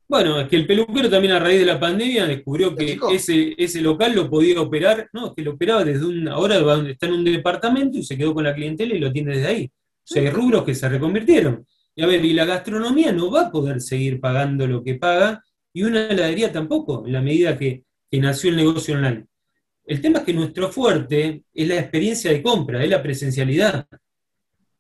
Bueno, 0.07 0.39
es 0.39 0.49
que 0.49 0.57
el 0.57 0.67
peluquero 0.67 1.09
también 1.09 1.33
a 1.33 1.39
raíz 1.39 1.61
de 1.61 1.65
la 1.65 1.81
pandemia 1.81 2.27
descubrió 2.27 2.77
que 2.77 2.99
ese, 3.13 3.55
ese 3.57 3.81
local 3.81 4.15
lo 4.15 4.29
podía 4.29 4.61
operar, 4.61 5.09
no, 5.15 5.35
que 5.35 5.41
lo 5.41 5.53
operaba 5.53 5.85
desde 5.85 6.05
un, 6.05 6.29
ahora 6.29 6.57
está 6.87 7.07
en 7.07 7.15
un 7.15 7.25
departamento 7.25 7.97
y 7.97 8.03
se 8.03 8.19
quedó 8.19 8.35
con 8.35 8.45
la 8.45 8.55
clientela 8.55 8.95
y 8.95 8.99
lo 8.99 9.11
tiene 9.11 9.35
desde 9.35 9.47
ahí. 9.49 9.65
O 9.65 9.73
sea, 10.05 10.21
hay 10.21 10.29
rubros 10.29 10.63
que 10.63 10.75
se 10.75 10.87
reconvirtieron. 10.91 11.67
Y 11.95 12.03
a 12.03 12.07
ver, 12.07 12.23
y 12.27 12.35
la 12.35 12.45
gastronomía 12.45 13.11
no 13.11 13.31
va 13.31 13.47
a 13.47 13.51
poder 13.51 13.81
seguir 13.81 14.21
pagando 14.21 14.67
lo 14.67 14.85
que 14.85 14.97
paga, 14.97 15.43
y 15.73 15.83
una 15.83 16.09
heladería 16.09 16.53
tampoco, 16.53 17.07
en 17.07 17.15
la 17.15 17.23
medida 17.23 17.57
que 17.57 17.86
nació 18.13 18.51
el 18.51 18.57
negocio 18.57 18.95
online. 18.95 19.27
El 19.85 20.01
tema 20.01 20.19
es 20.19 20.25
que 20.25 20.33
nuestro 20.33 20.71
fuerte 20.71 21.45
es 21.53 21.69
la 21.69 21.79
experiencia 21.79 22.31
de 22.31 22.43
compra, 22.43 22.83
es 22.83 22.91
la 22.91 23.03
presencialidad. 23.03 23.87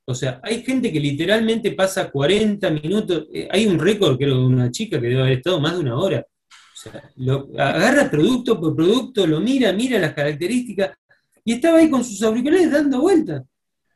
O 0.04 0.14
sea, 0.14 0.40
hay 0.42 0.62
gente 0.62 0.92
que 0.92 1.00
literalmente 1.00 1.72
pasa 1.72 2.10
40 2.10 2.70
minutos, 2.70 3.26
eh, 3.32 3.48
hay 3.50 3.66
un 3.66 3.78
récord, 3.78 4.16
creo, 4.16 4.38
de 4.38 4.46
una 4.46 4.70
chica 4.70 5.00
que 5.00 5.08
debe 5.08 5.20
haber 5.20 5.38
estado 5.38 5.60
más 5.60 5.74
de 5.74 5.80
una 5.80 5.96
hora. 5.96 6.24
O 6.24 6.76
sea, 6.78 7.10
agarra 7.58 8.10
producto 8.10 8.60
por 8.60 8.76
producto, 8.76 9.26
lo 9.26 9.40
mira, 9.40 9.72
mira 9.72 9.98
las 9.98 10.12
características, 10.12 10.96
y 11.44 11.54
estaba 11.54 11.78
ahí 11.78 11.90
con 11.90 12.04
sus 12.04 12.22
auriculares 12.22 12.70
dando 12.70 13.00
vueltas. 13.00 13.42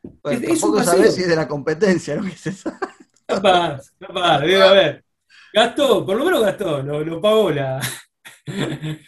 Bueno, 0.01 0.41
tampoco 0.47 0.83
sabes 0.83 1.15
si 1.15 1.21
es 1.21 1.27
de 1.27 1.35
la 1.35 1.47
competencia, 1.47 2.15
¿no? 2.15 2.23
Capaz, 3.27 3.93
capaz, 3.97 4.39
debe 4.41 4.61
haber. 4.61 5.05
Gastó, 5.53 6.05
por 6.05 6.17
lo 6.17 6.25
menos 6.25 6.41
gastó, 6.41 6.83
lo, 6.83 7.21
pagó 7.21 7.49
la. 7.49 7.79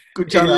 Escuchame, 0.10 0.52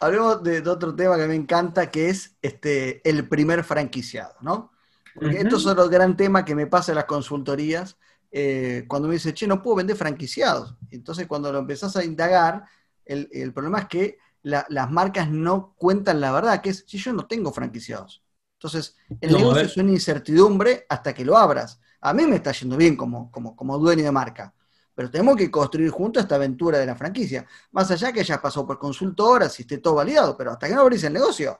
hablemos 0.00 0.42
de, 0.42 0.68
otro 0.68 0.94
tema 0.94 1.16
que 1.16 1.26
me 1.26 1.34
encanta, 1.34 1.90
que 1.90 2.08
es 2.08 2.36
este, 2.42 3.08
el 3.08 3.28
primer 3.28 3.62
franquiciado, 3.64 4.34
¿no? 4.40 4.72
Porque 5.14 5.40
esto 5.40 5.56
es 5.56 5.66
otro 5.66 5.88
gran 5.88 6.16
tema 6.16 6.44
que 6.44 6.54
me 6.54 6.66
pasa 6.66 6.92
en 6.92 6.96
las 6.96 7.04
consultorías, 7.04 7.96
eh, 8.30 8.84
cuando 8.88 9.08
me 9.08 9.14
dice, 9.14 9.34
che, 9.34 9.46
no 9.46 9.60
puedo 9.62 9.76
vender 9.76 9.96
franquiciados. 9.96 10.74
Entonces, 10.90 11.26
cuando 11.26 11.52
lo 11.52 11.58
empezás 11.58 11.96
a 11.96 12.04
indagar, 12.04 12.64
el, 13.04 13.52
problema 13.52 13.80
es 13.80 13.86
que 13.86 14.18
las 14.42 14.90
marcas 14.90 15.30
no 15.30 15.74
cuentan 15.76 16.20
la 16.20 16.32
verdad, 16.32 16.62
que 16.62 16.70
es, 16.70 16.84
si 16.86 16.98
yo 16.98 17.12
no 17.12 17.26
tengo 17.26 17.52
franquiciados. 17.52 18.24
Entonces, 18.54 18.96
el 19.20 19.32
negocio 19.32 19.62
es 19.62 19.76
una 19.76 19.90
incertidumbre 19.90 20.86
hasta 20.88 21.12
que 21.12 21.24
lo 21.24 21.36
abras. 21.36 21.78
A 22.00 22.14
mí 22.14 22.26
me 22.26 22.36
está 22.36 22.52
yendo 22.52 22.76
bien 22.76 22.96
como, 22.96 23.30
como, 23.30 23.54
como 23.54 23.78
dueño 23.78 24.04
de 24.04 24.12
marca 24.12 24.54
pero 24.94 25.10
tenemos 25.10 25.36
que 25.36 25.50
construir 25.50 25.90
juntos 25.90 26.22
esta 26.22 26.34
aventura 26.34 26.78
de 26.78 26.86
la 26.86 26.96
franquicia. 26.96 27.46
Más 27.72 27.90
allá 27.90 28.12
que 28.12 28.24
ya 28.24 28.40
pasó 28.40 28.66
por 28.66 28.78
consultoras 28.78 29.58
y 29.58 29.62
esté 29.62 29.78
todo 29.78 29.94
validado, 29.94 30.36
pero 30.36 30.52
hasta 30.52 30.68
que 30.68 30.74
no 30.74 30.82
abrís 30.82 31.04
el 31.04 31.12
negocio, 31.12 31.58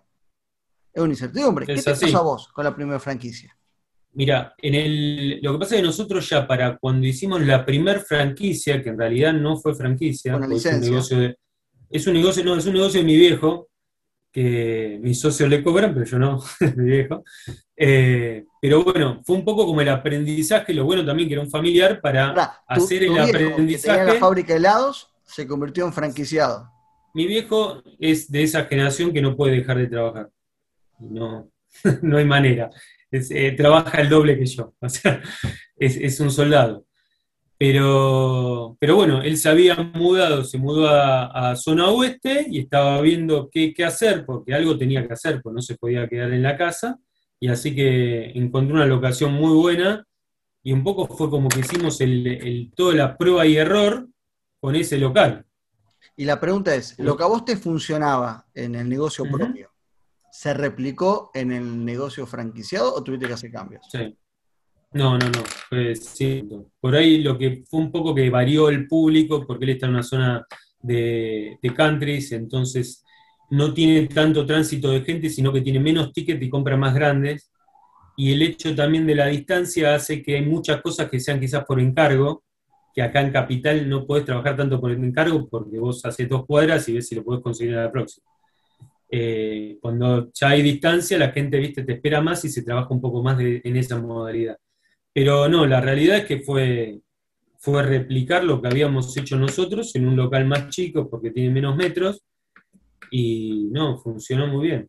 es 0.93 1.03
una 1.03 1.13
incertidumbre. 1.13 1.67
¿Qué 1.67 1.77
te 1.77 1.83
pasó 1.83 2.19
a 2.19 2.23
vos 2.23 2.49
con 2.49 2.65
la 2.65 2.75
primera 2.75 3.01
franquicia? 3.01 3.57
Mira, 4.15 4.55
en 4.59 4.75
el, 4.75 5.41
lo 5.41 5.53
que 5.53 5.59
pasa 5.59 5.75
es 5.75 5.81
que 5.81 5.87
nosotros 5.87 6.29
ya 6.29 6.47
para 6.47 6.77
cuando 6.77 7.07
hicimos 7.07 7.41
la 7.41 7.65
primera 7.65 7.99
franquicia, 8.01 8.83
que 8.83 8.91
en 8.91 8.99
realidad 8.99 9.33
no 9.33 9.57
fue 9.57 9.75
franquicia, 9.75 10.35
es 10.35 10.67
un 10.67 10.81
negocio 10.81 11.19
de, 11.19 11.39
es 11.89 12.07
un 12.07 12.13
negocio, 12.15 12.45
no, 12.45 12.57
es 12.57 12.67
un 12.67 12.75
negocio 12.75 13.01
de 13.01 13.07
mi 13.07 13.17
viejo, 13.17 13.69
que 14.33 14.99
mis 15.03 15.21
socios 15.21 15.49
le 15.49 15.63
cobran, 15.63 15.93
pero 15.93 16.07
yo 16.07 16.19
no, 16.19 16.43
mi 16.77 16.91
viejo. 16.91 17.23
Eh, 17.77 18.45
pero 18.61 18.83
bueno, 18.83 19.21
fue 19.25 19.37
un 19.37 19.45
poco 19.45 19.67
como 19.67 19.81
el 19.83 19.89
aprendizaje, 19.91 20.73
lo 20.73 20.85
bueno 20.85 21.05
también 21.05 21.29
que 21.29 21.35
era 21.35 21.43
un 21.43 21.51
familiar 21.51 22.01
para 22.01 22.63
hacer 22.67 23.05
el 23.05 23.19
aprendizaje. 23.19 24.07
Que 24.07 24.13
la 24.15 24.21
fábrica 24.21 24.55
de 24.55 24.59
helados, 24.61 25.13
se 25.25 25.47
convirtió 25.47 25.85
en 25.85 25.93
franquiciado. 25.93 26.71
Mi 27.15 27.27
viejo 27.27 27.83
es 27.99 28.31
de 28.31 28.43
esa 28.43 28.65
generación 28.65 29.13
que 29.13 29.21
no 29.21 29.37
puede 29.37 29.57
dejar 29.57 29.77
de 29.77 29.87
trabajar. 29.87 30.31
No, 30.99 31.51
no 32.03 32.17
hay 32.17 32.25
manera. 32.25 32.71
Eh, 33.11 33.53
trabaja 33.53 34.01
el 34.01 34.09
doble 34.09 34.39
que 34.39 34.47
yo. 34.47 34.73
O 34.81 34.89
sea, 34.89 35.21
es 35.77 36.21
un 36.21 36.31
soldado. 36.31 36.87
Pero, 37.65 38.77
pero 38.81 38.97
bueno, 38.97 39.23
él 39.23 39.37
se 39.37 39.49
había 39.49 39.77
mudado, 39.77 40.43
se 40.43 40.59
mudó 40.59 40.89
a, 40.89 41.55
zona 41.55 41.91
oeste 41.91 42.45
y 42.51 42.59
estaba 42.59 43.01
viendo 43.01 43.49
qué, 43.53 43.73
hacer, 43.87 44.27
porque 44.27 44.53
algo 44.53 44.77
tenía 44.77 45.07
que 45.07 45.13
hacer, 45.13 45.41
pues 45.41 45.55
no 45.55 45.63
se 45.63 45.77
podía 45.77 46.09
quedar 46.09 46.33
en 46.33 46.43
la 46.43 46.57
casa. 46.57 46.99
Y 47.39 47.47
así 47.47 47.73
que 47.73 48.33
encontró 48.35 48.75
una 48.75 48.87
locación 48.87 49.35
muy 49.35 49.55
buena 49.55 50.05
y 50.61 50.73
un 50.73 50.83
poco 50.83 51.07
fue 51.07 51.31
como 51.31 51.49
que 51.49 51.61
hicimos 51.61 52.01
el, 52.01 52.73
toda 52.75 52.95
la 52.95 53.17
prueba 53.17 53.47
y 53.47 53.57
error 53.57 54.09
con 54.59 54.75
ese 54.75 54.99
local. 54.99 55.47
Y 56.17 56.25
la 56.25 56.41
pregunta 56.41 56.75
es, 56.75 56.99
¿lo 56.99 57.17
que 57.17 57.23
a 57.23 57.29
vos 57.29 57.45
te 57.45 57.57
funcionaba 57.57 58.45
en 58.55 58.75
el 58.75 58.89
negocio 58.89 59.25
propio, 59.31 59.71
se 60.33 60.53
replicó 60.53 61.31
en 61.33 61.53
el 61.53 61.85
negocio 61.85 62.27
franquiciado 62.27 62.93
o 62.93 63.05
tuviste 63.05 63.29
que 63.29 63.35
hacer 63.35 63.53
cambios? 63.53 63.87
Sí. 63.89 64.19
No, 64.95 65.17
no, 65.19 65.27
no, 65.27 65.43
Por 66.81 66.97
ahí 66.97 67.23
lo 67.23 67.39
que 67.39 67.65
fue 67.69 67.81
un 67.81 67.91
poco 67.91 68.15
que 68.15 68.29
varió 68.29 68.69
el 68.69 68.87
público, 68.87 69.47
porque 69.47 69.65
él 69.65 69.71
está 69.71 69.87
en 69.87 69.93
una 69.93 70.03
zona 70.03 70.47
de, 70.81 71.59
de 71.63 71.75
countries, 71.75 72.33
entonces 72.33 73.03
no 73.51 73.73
tiene 73.73 74.07
tanto 74.07 74.45
tránsito 74.45 74.91
de 74.91 75.03
gente, 75.03 75.31
sino 75.31 75.53
que 75.53 75.63
tiene 75.63 75.81
menos 75.81 76.13
tickets 76.13 76.43
y 76.43 76.51
compras 76.51 76.79
más 76.79 76.95
grandes. 76.95 77.51
Y 78.17 78.33
el 78.33 78.43
hecho 78.43 78.75
también 78.75 79.07
de 79.07 79.15
la 79.15 79.27
distancia 79.27 79.95
hace 79.95 80.23
que 80.23 80.37
hay 80.37 80.43
muchas 80.45 80.83
cosas 80.83 81.09
que 81.09 81.21
sean 81.21 81.41
quizás 81.41 81.65
por 81.65 81.81
encargo, 81.81 82.45
que 82.95 83.03
acá 83.03 83.23
en 83.23 83.33
Capital 83.33 83.89
no 83.89 84.07
podés 84.07 84.27
trabajar 84.27 84.57
tanto 84.57 84.81
por 84.81 84.91
encargo 84.91 85.49
porque 85.49 85.79
vos 85.79 86.05
haces 86.05 86.29
dos 86.29 86.45
cuadras 86.45 86.89
y 86.89 86.95
ves 86.95 87.09
si 87.09 87.15
lo 87.15 87.25
podés 87.25 87.43
conseguir 87.43 87.77
a 87.77 87.85
la 87.85 87.93
próxima. 87.93 88.27
Eh, 89.11 89.79
cuando 89.81 90.31
ya 90.33 90.49
hay 90.51 90.63
distancia, 90.63 91.19
la 91.19 91.31
gente 91.31 91.59
¿viste? 91.59 91.85
te 91.85 91.93
espera 91.93 92.21
más 92.21 92.45
y 92.45 92.49
se 92.49 92.63
trabaja 92.63 92.89
un 92.93 93.01
poco 93.01 93.23
más 93.23 93.39
en 93.41 93.77
esa 93.77 93.99
modalidad. 93.99 94.57
Pero 95.13 95.49
no, 95.49 95.67
la 95.67 95.81
realidad 95.81 96.19
es 96.19 96.25
que 96.25 96.41
fue, 96.41 97.01
fue 97.59 97.83
replicar 97.83 98.45
lo 98.45 98.61
que 98.61 98.69
habíamos 98.69 99.17
hecho 99.17 99.37
nosotros 99.37 99.95
en 99.95 100.07
un 100.07 100.17
local 100.17 100.47
más 100.47 100.69
chico 100.71 101.09
porque 101.09 101.31
tiene 101.31 101.51
menos 101.51 101.77
metros 101.77 102.23
y 103.11 103.69
no, 103.71 103.99
funcionó 103.99 104.47
muy 104.47 104.69
bien. 104.69 104.89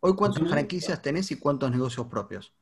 Hoy, 0.00 0.14
¿cuántas 0.14 0.48
franquicias 0.48 1.00
tenés 1.00 1.30
y 1.30 1.38
cuántos 1.38 1.70
negocios 1.70 2.06
propios? 2.06 2.52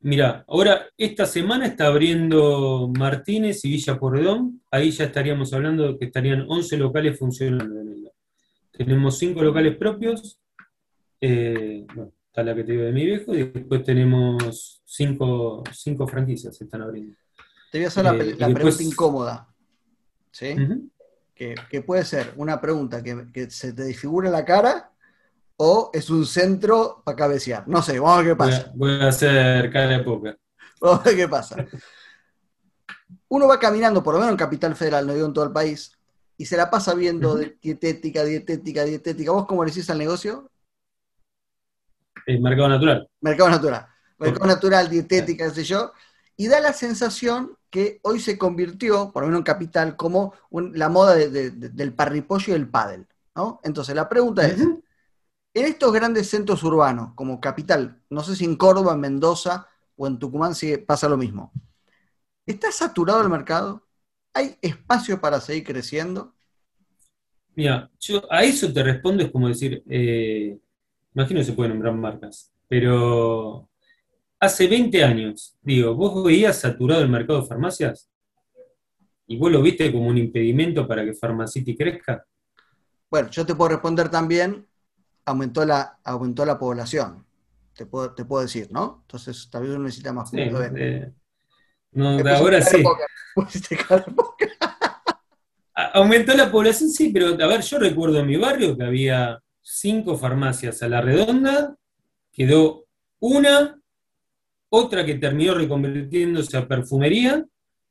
Mira, 0.00 0.44
ahora 0.46 0.86
esta 0.98 1.26
semana 1.26 1.66
está 1.66 1.86
abriendo 1.86 2.90
Martínez 2.96 3.64
y 3.64 3.70
Villa 3.70 3.98
Porredón. 3.98 4.62
Ahí 4.70 4.90
ya 4.90 5.04
estaríamos 5.04 5.52
hablando 5.52 5.88
de 5.88 5.98
que 5.98 6.04
estarían 6.06 6.44
11 6.48 6.76
locales 6.76 7.18
funcionando. 7.18 8.12
Tenemos 8.72 9.18
5 9.18 9.42
locales 9.42 9.76
propios. 9.76 10.38
Eh, 11.20 11.86
está 12.36 12.42
la 12.42 12.54
que 12.54 12.64
te 12.64 12.72
digo 12.72 12.84
de 12.84 12.92
mi 12.92 13.06
viejo. 13.06 13.34
Y 13.34 13.44
después 13.44 13.82
tenemos 13.82 14.82
5 14.84 15.64
franquicias 16.06 16.58
que 16.58 16.64
están 16.64 16.82
abriendo. 16.82 17.16
Te 17.72 17.78
voy 17.78 17.86
a 17.86 17.88
hacer 17.88 18.04
la, 18.04 18.14
eh, 18.14 18.54
pregunta 18.54 18.82
incómoda. 18.82 19.48
¿Sí? 20.30 20.54
que, 21.34 21.82
puede 21.82 22.04
ser 22.04 22.32
una 22.36 22.60
pregunta 22.60 23.02
que, 23.02 23.26
que 23.32 23.50
se 23.50 23.72
te 23.72 23.84
disfigura 23.84 24.30
la 24.30 24.44
cara 24.44 24.90
o 25.56 25.90
es 25.94 26.10
un 26.10 26.26
centro 26.26 27.02
para 27.04 27.16
cabecear. 27.16 27.66
No 27.66 27.80
sé, 27.80 27.98
vamos 27.98 28.18
a 28.18 28.22
ver 28.22 28.26
qué 28.32 28.36
pasa. 28.36 28.72
Voy 28.74 29.00
a, 29.00 29.08
hacer 29.08 29.70
cara 29.72 29.98
de 29.98 30.04
poca. 30.04 30.36
Vamos 30.80 31.00
a 31.00 31.04
ver 31.04 31.16
qué 31.16 31.28
pasa. 31.28 31.66
Uno 33.28 33.48
va 33.48 33.58
caminando, 33.58 34.02
por 34.02 34.12
lo 34.12 34.20
menos 34.20 34.32
en 34.32 34.36
Capital 34.36 34.76
Federal, 34.76 35.06
no 35.06 35.14
digo 35.14 35.26
en 35.26 35.32
todo 35.32 35.46
el 35.46 35.52
país, 35.52 35.92
y 36.36 36.44
se 36.44 36.58
la 36.58 36.68
pasa 36.68 36.92
viendo 36.92 37.36
dietética, 37.62 38.22
dietética, 38.24 38.84
dietética. 38.84 39.32
¿Vos 39.32 39.46
cómo 39.46 39.64
le 39.64 39.70
decís 39.70 39.88
al 39.88 39.96
negocio? 39.96 40.50
El 42.26 42.40
mercado 42.40 42.68
natural. 42.68 43.08
Mercado 43.20 43.50
natural. 43.50 43.86
Mercado 44.18 44.46
natural, 44.46 44.90
dietética, 44.90 45.48
qué 45.48 45.54
sé 45.54 45.64
yo. 45.64 45.92
Y 46.36 46.48
da 46.48 46.60
la 46.60 46.72
sensación 46.72 47.56
que 47.70 48.00
hoy 48.02 48.20
se 48.20 48.36
convirtió, 48.36 49.12
por 49.12 49.22
lo 49.22 49.28
menos 49.28 49.40
en 49.40 49.44
Capital, 49.44 49.96
como 49.96 50.34
la 50.50 50.88
moda 50.88 51.14
del 51.14 51.94
parripollo 51.94 52.52
y 52.52 52.56
el 52.56 52.68
pádel. 52.68 53.06
¿no? 53.34 53.60
Entonces 53.62 53.94
la 53.94 54.08
pregunta 54.08 54.46
es, 54.46 54.58
en 54.58 55.64
estos 55.64 55.92
grandes 55.92 56.28
centros 56.28 56.62
urbanos, 56.64 57.14
como 57.14 57.40
capital, 57.40 58.02
no 58.10 58.22
sé 58.22 58.36
si 58.36 58.44
en 58.44 58.56
Córdoba, 58.56 58.94
en 58.94 59.00
Mendoza 59.00 59.68
o 59.96 60.06
en 60.06 60.18
Tucumán 60.18 60.54
si 60.54 60.76
pasa 60.78 61.08
lo 61.08 61.16
mismo, 61.16 61.52
¿está 62.44 62.70
saturado 62.72 63.22
el 63.22 63.30
mercado? 63.30 63.86
¿Hay 64.34 64.56
espacio 64.60 65.20
para 65.20 65.40
seguir 65.40 65.64
creciendo? 65.64 66.34
Mira, 67.54 67.90
yo 67.98 68.22
a 68.30 68.42
eso 68.44 68.70
te 68.70 68.82
respondo 68.82 69.22
es 69.22 69.30
como 69.30 69.48
decir, 69.48 69.82
eh, 69.88 70.58
imagino 71.16 71.40
que 71.40 71.46
se 71.46 71.52
pueden 71.54 71.72
nombrar 71.72 71.94
marcas, 71.94 72.52
pero 72.68 73.68
hace 74.38 74.68
20 74.68 75.02
años, 75.02 75.56
digo, 75.62 75.94
¿vos 75.94 76.22
veías 76.22 76.60
saturado 76.60 77.02
el 77.02 77.08
mercado 77.08 77.40
de 77.40 77.48
farmacias? 77.48 78.10
¿Y 79.26 79.38
vos 79.38 79.50
lo 79.50 79.62
viste 79.62 79.90
como 79.90 80.06
un 80.06 80.18
impedimento 80.18 80.86
para 80.86 81.04
que 81.04 81.14
Pharmacity 81.14 81.76
crezca? 81.76 82.24
Bueno, 83.10 83.28
yo 83.30 83.44
te 83.44 83.56
puedo 83.56 83.70
responder 83.70 84.08
también 84.08 84.66
aumentó 85.24 85.64
la, 85.64 85.98
aumentó 86.04 86.44
la 86.46 86.58
población, 86.58 87.26
te 87.74 87.86
puedo, 87.86 88.14
te 88.14 88.24
puedo 88.24 88.42
decir, 88.42 88.68
¿no? 88.70 89.00
Entonces, 89.02 89.48
tal 89.50 89.62
vez 89.62 89.72
uno 89.72 89.84
necesita 89.84 90.12
más 90.12 90.30
sí, 90.30 90.36
eh, 90.38 91.12
no, 91.92 92.18
ahora 92.30 92.62
sí. 92.62 92.82
Aumentó 95.92 96.34
la 96.34 96.50
población, 96.50 96.88
sí, 96.88 97.10
pero 97.10 97.28
a 97.28 97.48
ver, 97.48 97.60
yo 97.60 97.78
recuerdo 97.78 98.20
en 98.20 98.26
mi 98.26 98.36
barrio 98.36 98.76
que 98.76 98.84
había 98.84 99.42
cinco 99.68 100.16
farmacias 100.16 100.80
a 100.82 100.88
la 100.88 101.00
redonda, 101.00 101.76
quedó 102.32 102.86
una, 103.18 103.80
otra 104.68 105.04
que 105.04 105.16
terminó 105.16 105.54
reconvirtiéndose 105.54 106.56
a 106.56 106.68
perfumería, 106.68 107.44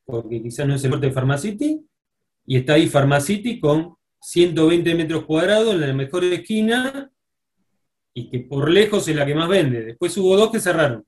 porque 0.06 0.42
quizás 0.42 0.66
no 0.66 0.74
es 0.74 0.84
el 0.84 0.92
norte 0.92 1.08
de 1.08 1.12
Pharmacity, 1.12 1.80
y 2.46 2.56
está 2.56 2.74
ahí 2.74 2.88
Pharmacity 2.88 3.60
con 3.60 3.94
120 4.22 4.94
metros 4.94 5.26
cuadrados 5.26 5.74
en 5.74 5.82
la 5.82 5.92
mejor 5.92 6.24
esquina, 6.24 7.10
y 8.14 8.30
que 8.30 8.40
por 8.40 8.70
lejos 8.70 9.06
es 9.08 9.14
la 9.14 9.26
que 9.26 9.34
más 9.34 9.48
vende. 9.48 9.84
Después 9.84 10.16
hubo 10.16 10.34
dos 10.34 10.50
que 10.50 10.60
cerraron. 10.60 11.04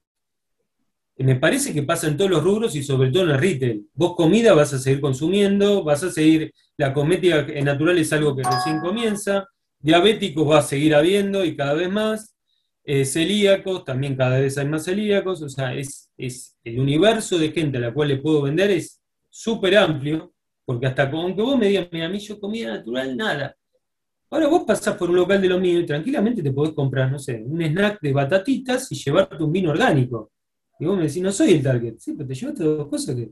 Me 1.17 1.37
parece 1.37 1.73
que 1.73 1.83
pasa 1.83 2.09
en 2.09 2.19
todos 2.19 2.31
los 2.31 2.45
rubros 2.45 2.77
y 2.77 2.83
sobre 2.83 3.11
todo 3.11 3.23
en 3.25 3.31
el 3.31 3.39
retail. 3.39 3.89
Vos 3.95 4.15
comida 4.15 4.53
vas 4.53 4.75
a 4.75 4.79
seguir 4.79 5.01
consumiendo, 5.01 5.83
vas 5.83 6.05
a 6.05 6.11
seguir, 6.11 6.53
la 6.77 6.93
comedia 6.93 7.43
natural 7.65 7.97
es 7.97 8.13
algo 8.13 8.37
que 8.37 8.43
recién 8.43 8.81
comienza, 8.81 9.49
diabéticos 9.81 10.49
va 10.49 10.59
a 10.59 10.63
seguir 10.63 10.95
habiendo 10.95 11.45
y 11.45 11.57
cada 11.57 11.75
vez 11.75 11.91
más, 11.91 12.37
eh, 12.85 13.05
celíacos, 13.05 13.85
también 13.85 14.17
cada 14.17 14.39
vez 14.39 14.57
hay 14.59 14.67
más 14.67 14.85
celíacos, 14.85 15.43
o 15.43 15.49
sea, 15.49 15.75
es, 15.75 16.11
es 16.17 16.57
el 16.65 16.81
universo 16.81 17.39
de 17.39 17.51
gente 17.53 17.79
a 17.79 17.81
la 17.81 17.93
cual 17.93 18.09
le 18.09 18.17
puedo 18.17 18.43
vender 18.43 18.71
es 18.71 19.01
súper 19.29 19.77
amplio, 19.77 20.33
porque 20.65 20.87
hasta 20.87 21.11
con 21.11 21.35
que 21.35 21.43
vos 21.43 21.59
me 21.59 21.69
digas, 21.69 21.89
mira, 21.93 22.07
a 22.07 22.09
mí 22.09 22.19
yo 22.19 22.39
comida 22.41 22.77
natural, 22.77 23.17
nada. 23.17 23.57
Ahora 24.31 24.49
vos 24.49 24.65
pasás 24.67 24.97
por 24.97 25.09
un 25.09 25.17
local 25.17 25.41
de 25.41 25.49
lo 25.49 25.59
mío 25.59 25.81
y 25.81 25.87
tranquilamente 25.87 26.43
te 26.43 26.53
podés 26.53 26.75
comprar, 26.75 27.11
no 27.11 27.19
sé, 27.19 27.43
un 27.43 27.63
snack 27.63 28.01
de 28.03 28.13
batatitas 28.13 28.93
y 28.93 28.97
llevarte 28.97 29.43
un 29.43 29.51
vino 29.51 29.71
orgánico. 29.71 30.33
Y 30.79 30.85
vos 30.85 30.97
me 30.97 31.05
decís, 31.05 31.23
no 31.23 31.33
soy 31.33 31.53
el 31.53 31.63
target. 31.63 31.95
Sí, 31.99 32.13
pero 32.13 32.29
te 32.29 32.35
llevaste 32.35 32.65
dos 32.65 32.89
cosas 32.89 33.17
que. 33.17 33.31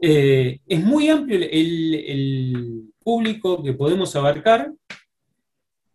Eh, 0.00 0.60
es 0.66 0.84
muy 0.84 1.08
amplio 1.08 1.38
el, 1.50 2.84
público 3.02 3.62
que 3.62 3.72
podemos 3.72 4.14
abarcar, 4.16 4.70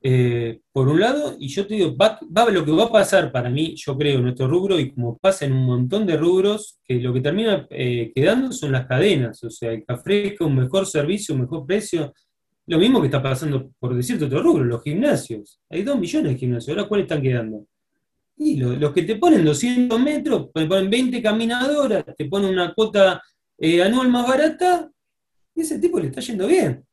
eh, 0.06 0.60
por 0.74 0.90
un 0.90 1.00
lado, 1.00 1.38
y 1.40 1.48
yo 1.48 1.66
te 1.66 1.76
digo, 1.76 1.96
va, 1.96 2.20
lo 2.52 2.66
que 2.66 2.72
va 2.74 2.84
a 2.84 2.92
pasar 2.92 3.32
para 3.32 3.50
mí, 3.50 3.74
yo 3.78 3.98
creo, 3.98 4.18
en 4.18 4.24
nuestro 4.24 4.50
rubro, 4.50 4.78
y 4.78 4.92
como 4.92 5.18
pasa 5.18 5.46
en 5.46 5.54
un 5.54 5.66
montón 5.66 6.06
de 6.06 6.18
rubros, 6.18 6.78
que 6.84 6.96
lo 6.96 7.14
que 7.14 7.22
termina 7.22 7.66
eh, 7.70 8.12
quedando 8.14 8.52
son 8.52 8.74
las 8.74 8.86
cadenas, 8.86 9.42
o 9.46 9.50
sea, 9.50 9.72
el 9.72 9.86
café 9.86 10.36
con 10.36 10.48
un 10.48 10.58
mejor 10.58 10.86
servicio, 10.86 11.34
un 11.34 11.42
mejor 11.42 11.66
precio, 11.66 12.14
lo 12.68 12.80
mismo 12.80 13.00
que 13.00 13.08
está 13.08 13.24
pasando, 13.24 13.72
por 13.80 13.96
decirte 13.96 14.26
otro 14.26 14.44
rubro, 14.44 14.66
los 14.66 14.84
gimnasios. 14.84 15.62
Hay 15.70 15.84
dos 15.84 15.98
millones 15.98 16.34
de 16.34 16.38
gimnasios, 16.38 16.76
ahora 16.76 16.90
¿cuáles 16.90 17.06
están 17.06 17.22
quedando? 17.22 17.66
Y 18.36 18.58
los, 18.58 18.92
que 18.92 19.04
te 19.04 19.16
ponen 19.16 19.46
200 19.46 20.02
metros, 20.02 20.52
te 20.54 20.66
ponen 20.66 20.90
20 20.90 21.22
caminadoras, 21.22 22.04
te 22.18 22.26
ponen 22.26 22.50
una 22.50 22.74
cuota 22.74 23.24
eh, 23.58 23.82
anual 23.82 24.10
más 24.10 24.28
barata, 24.28 24.92
y 25.56 25.62
ese 25.62 25.80
tipo 25.80 25.98
le 25.98 26.08
está 26.08 26.20
yendo 26.20 26.46
bien. 26.46 26.86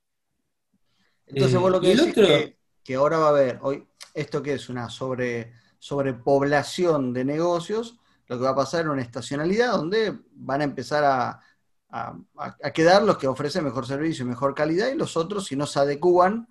Entonces 1.26 1.58
vos 1.58 1.72
lo 1.72 1.80
que 1.80 1.88
decís 1.88 2.14
que, 2.14 2.59
que, 2.90 2.96
ahora 2.96 3.18
va 3.18 3.26
a 3.26 3.30
haber, 3.30 3.58
hoy, 3.62 3.86
esto 4.14 4.42
que 4.42 4.54
es 4.54 4.68
una 4.68 4.90
sobre, 4.90 5.52
sobrepoblación 5.78 7.12
de 7.12 7.24
negocios, 7.24 7.98
lo 8.26 8.36
que 8.36 8.44
va 8.44 8.50
a 8.50 8.56
pasar 8.56 8.82
en 8.82 8.88
una 8.90 9.02
estacionalidad 9.02 9.72
donde 9.72 10.18
van 10.32 10.60
a 10.60 10.64
empezar 10.64 11.04
a, 11.04 11.40
a, 11.92 12.70
quedar 12.72 13.02
los 13.02 13.16
que 13.18 13.26
ofrecen 13.26 13.64
mejor 13.64 13.86
servicio 13.86 14.24
y 14.24 14.28
mejor 14.28 14.54
calidad 14.54 14.88
y 14.88 14.96
los 14.96 15.16
otros 15.16 15.46
si 15.46 15.56
no 15.56 15.66
se 15.66 15.80
adecúan, 15.80 16.48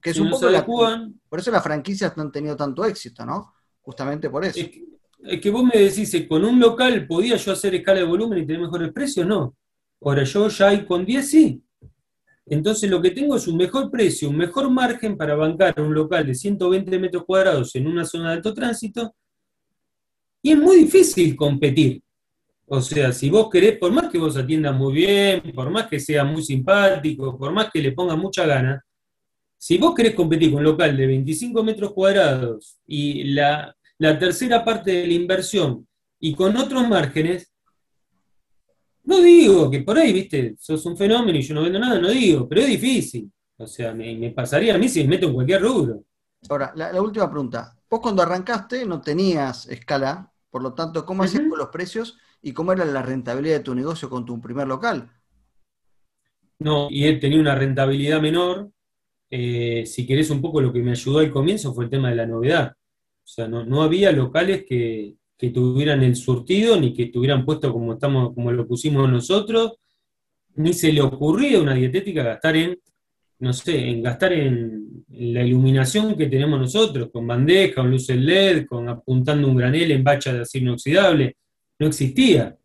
que 0.00 0.10
es 0.10 0.18
un 0.18 0.30
poco 0.30 0.48
la, 0.48 0.64
por 0.64 1.38
eso 1.38 1.50
las 1.50 1.62
franquicias 1.62 2.16
no 2.16 2.22
han 2.22 2.32
tenido 2.32 2.56
tanto 2.56 2.84
éxito, 2.84 3.24
¿no? 3.24 3.52
Justamente 3.80 4.30
por 4.30 4.44
eso. 4.44 4.60
Es 5.22 5.40
que, 5.40 5.50
vos 5.50 5.64
me 5.64 5.78
decís, 5.78 6.12
eh, 6.14 6.26
con 6.26 6.44
un 6.44 6.58
local 6.58 7.06
podía 7.06 7.36
yo 7.36 7.52
hacer 7.52 7.74
escala 7.74 8.00
de 8.00 8.06
volumen 8.06 8.38
y 8.38 8.46
tener 8.46 8.62
mejores 8.62 8.92
precios, 8.92 9.26
no. 9.26 9.54
Ahora 10.00 10.24
yo 10.24 10.48
ya 10.48 10.68
hay 10.68 10.86
con 10.86 11.04
10 11.04 11.30
sí. 11.30 11.62
Entonces 12.46 12.90
lo 12.90 13.00
que 13.00 13.10
tengo 13.10 13.36
es 13.36 13.46
un 13.46 13.56
mejor 13.56 13.90
precio, 13.90 14.28
un 14.28 14.36
mejor 14.36 14.70
margen 14.70 15.16
para 15.16 15.34
bancar 15.34 15.80
un 15.80 15.94
local 15.94 16.26
de 16.26 16.34
120 16.34 16.98
metros 16.98 17.24
cuadrados 17.24 17.74
en 17.76 17.86
una 17.86 18.04
zona 18.04 18.30
de 18.30 18.36
alto 18.36 18.54
tránsito. 18.54 19.14
Y 20.42 20.52
es 20.52 20.58
muy 20.58 20.76
difícil 20.76 21.36
competir. 21.36 22.02
O 22.66 22.80
sea, 22.80 23.12
si 23.12 23.28
vos 23.30 23.50
querés, 23.50 23.78
por 23.78 23.90
más 23.90 24.08
que 24.10 24.18
vos 24.18 24.36
atiendas 24.36 24.76
muy 24.76 24.94
bien, 24.94 25.42
por 25.54 25.70
más 25.70 25.88
que 25.88 25.98
sea 25.98 26.24
muy 26.24 26.42
simpático, 26.42 27.36
por 27.36 27.52
más 27.52 27.68
que 27.70 27.82
le 27.82 27.92
ponga 27.92 28.14
mucha 28.14 28.46
gana, 28.46 28.84
si 29.58 29.76
vos 29.76 29.94
querés 29.94 30.14
competir 30.14 30.50
con 30.50 30.60
un 30.60 30.64
local 30.64 30.96
de 30.96 31.06
25 31.06 31.62
metros 31.62 31.92
cuadrados 31.92 32.78
y 32.86 33.24
la, 33.34 33.76
tercera 33.98 34.64
parte 34.64 34.90
de 34.92 35.06
la 35.06 35.12
inversión 35.12 35.86
y 36.18 36.34
con 36.34 36.56
otros 36.56 36.88
márgenes, 36.88 37.49
no 39.04 39.20
digo 39.20 39.70
que 39.70 39.80
por 39.80 39.98
ahí, 39.98 40.12
viste, 40.12 40.56
sos 40.58 40.84
un 40.86 40.96
fenómeno 40.96 41.38
y 41.38 41.42
yo 41.42 41.54
no 41.54 41.62
vendo 41.62 41.78
nada, 41.78 41.98
no 41.98 42.08
digo, 42.10 42.48
pero 42.48 42.62
es 42.62 42.68
difícil. 42.68 43.30
O 43.56 43.66
sea, 43.66 43.92
me, 43.92 44.30
pasaría 44.30 44.74
a 44.74 44.78
mí 44.78 44.88
si 44.88 45.02
me 45.02 45.10
meto 45.10 45.26
en 45.26 45.34
cualquier 45.34 45.62
rubro. 45.62 46.02
Ahora, 46.48 46.72
la, 46.74 47.00
última 47.02 47.28
pregunta. 47.30 47.76
Vos 47.90 48.00
cuando 48.00 48.22
arrancaste 48.22 48.86
no 48.86 49.00
tenías 49.00 49.68
escala, 49.68 50.32
por 50.48 50.62
lo 50.62 50.72
tanto, 50.72 51.04
¿cómo 51.04 51.22
hacías 51.22 51.44
con 51.48 51.58
los 51.58 51.68
precios? 51.68 52.16
y 52.42 52.52
cómo 52.52 52.72
era 52.72 52.84
la 52.84 53.02
rentabilidad 53.02 53.58
de 53.58 53.64
tu 53.64 53.74
negocio 53.74 54.08
con 54.08 54.24
tu 54.24 54.40
primer 54.40 54.66
local. 54.66 55.10
No, 56.58 56.88
y 56.90 57.04
él 57.04 57.20
tenía 57.20 57.40
una 57.40 57.54
rentabilidad 57.54 58.20
menor. 58.20 58.70
Eh, 59.30 59.84
si 59.86 60.06
querés 60.06 60.30
un 60.30 60.40
poco 60.40 60.60
lo 60.60 60.72
que 60.72 60.82
me 60.82 60.90
ayudó 60.90 61.20
al 61.20 61.30
comienzo 61.30 61.72
fue 61.72 61.84
el 61.84 61.90
tema 61.90 62.10
de 62.10 62.16
la 62.16 62.26
novedad. 62.26 62.72
O 62.72 63.32
sea, 63.32 63.46
no, 63.48 63.82
había 63.82 64.10
locales 64.12 64.64
que, 64.66 65.14
tuvieran 65.48 66.02
el 66.02 66.14
surtido 66.16 66.78
ni 66.78 66.92
que 66.92 67.04
estuvieran 67.04 67.46
puesto 67.46 67.72
como, 67.72 67.94
estamos, 67.94 68.34
como 68.34 68.52
lo 68.52 68.66
pusimos 68.66 69.10
nosotros. 69.10 69.78
ni 70.56 70.74
se 70.74 70.92
le 70.92 71.00
ocurría 71.00 71.58
a 71.58 71.62
una 71.62 71.74
dietética 71.74 72.22
gastar 72.22 72.56
en, 72.56 72.78
no 73.38 73.52
sé, 73.54 73.88
en 73.88 74.02
gastar 74.02 74.34
en, 74.34 75.04
la 75.08 75.42
iluminación 75.42 76.16
que 76.16 76.26
tenemos 76.26 76.60
nosotros, 76.60 77.08
con 77.12 77.26
bandeja, 77.26 77.76
con 77.76 77.90
luces 77.90 78.16
LED, 78.16 78.66
con 78.66 78.88
apuntando 78.88 79.48
un 79.48 79.56
granel 79.56 79.90
en 79.90 80.04
bacha 80.04 80.32
de 80.32 80.42
acero 80.42 80.66
inoxidable. 80.66 81.36
No 81.78 81.86
existía. 81.86 82.56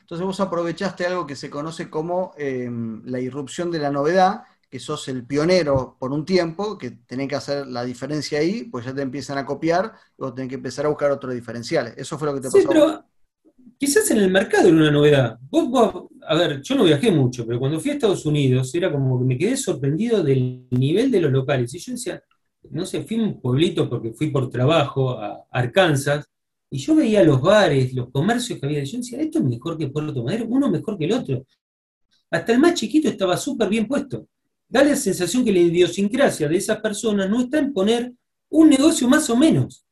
Entonces 0.00 0.26
vos 0.26 0.40
aprovechaste 0.40 1.04
algo 1.04 1.26
que 1.26 1.36
se 1.36 1.50
conoce 1.50 1.90
como 1.90 2.32
em, 2.38 3.02
la 3.04 3.20
irrupción 3.20 3.70
de 3.70 3.80
la 3.80 3.90
novedad, 3.90 4.44
que 4.68 4.78
sos 4.78 5.08
el 5.08 5.26
pionero 5.26 5.96
por 5.98 6.12
un 6.12 6.24
tiempo, 6.24 6.76
que 6.76 6.90
tenés 6.90 7.28
que 7.28 7.36
hacer 7.36 7.66
la 7.66 7.84
diferencia 7.84 8.38
ahí, 8.38 8.64
pues 8.64 8.84
ya 8.84 8.94
te 8.94 9.02
empiezan 9.02 9.38
a 9.38 9.46
copiar, 9.46 9.92
y 10.18 10.22
vos 10.22 10.34
tenés 10.34 10.50
que 10.50 10.56
empezar 10.56 10.86
a 10.86 10.90
buscar 10.90 11.10
otros 11.10 11.34
diferenciales. 11.34 11.94
Eso 11.96 12.18
fue 12.18 12.28
lo 12.28 12.34
que 12.34 12.40
te 12.42 12.50
sí, 12.50 12.64
Pero 12.68 13.04
quizás 13.78 14.10
en 14.10 14.18
el 14.18 14.30
mercado 14.30 14.68
era 14.68 14.76
una 14.76 14.90
novedad. 14.90 15.38
a 16.26 16.34
ver, 16.34 16.60
yo 16.62 16.74
no 16.74 16.84
viajé 16.84 17.10
mucho, 17.10 17.46
pero 17.46 17.58
cuando 17.58 17.80
fui 17.80 17.90
a 17.90 17.94
Estados 17.94 18.26
Unidos 18.26 18.74
era 18.74 18.92
como 18.92 19.18
que 19.18 19.24
me 19.24 19.38
quedé 19.38 19.56
sorprendido 19.56 20.22
del 20.22 20.66
nivel 20.70 21.10
de 21.10 21.20
los 21.20 21.32
locales. 21.32 21.72
Y 21.74 21.78
yo 21.78 21.92
decía, 21.92 22.22
no 22.70 22.84
sé, 22.84 23.02
fui 23.04 23.18
a 23.18 23.22
un 23.22 23.40
pueblito 23.40 23.88
porque 23.88 24.12
fui 24.12 24.30
por 24.30 24.50
trabajo 24.50 25.18
a 25.18 25.46
Arkansas, 25.50 26.26
y 26.70 26.78
yo 26.78 26.94
veía 26.94 27.22
los 27.22 27.40
bares, 27.40 27.94
los 27.94 28.10
comercios 28.10 28.60
que 28.60 28.66
había, 28.66 28.82
y 28.82 28.84
yo 28.84 28.98
decía, 28.98 29.20
esto 29.20 29.38
es 29.38 29.44
mejor 29.44 29.78
que 29.78 29.88
Puerto 29.88 30.22
Madero, 30.22 30.44
uno 30.48 30.70
mejor 30.70 30.98
que 30.98 31.06
el 31.06 31.12
otro. 31.12 31.46
Hasta 32.30 32.52
el 32.52 32.58
más 32.58 32.74
chiquito 32.74 33.08
estaba 33.08 33.38
súper 33.38 33.70
bien 33.70 33.86
puesto. 33.86 34.26
Da 34.68 34.84
la 34.84 34.96
sensación 34.96 35.44
que 35.44 35.52
la 35.52 35.60
idiosincrasia 35.60 36.48
de 36.48 36.56
esas 36.56 36.80
personas 36.80 37.28
no 37.30 37.40
está 37.40 37.58
en 37.58 37.72
poner 37.72 38.12
un 38.50 38.68
negocio 38.68 39.08
más 39.08 39.28
o 39.30 39.36
menos. 39.36 39.84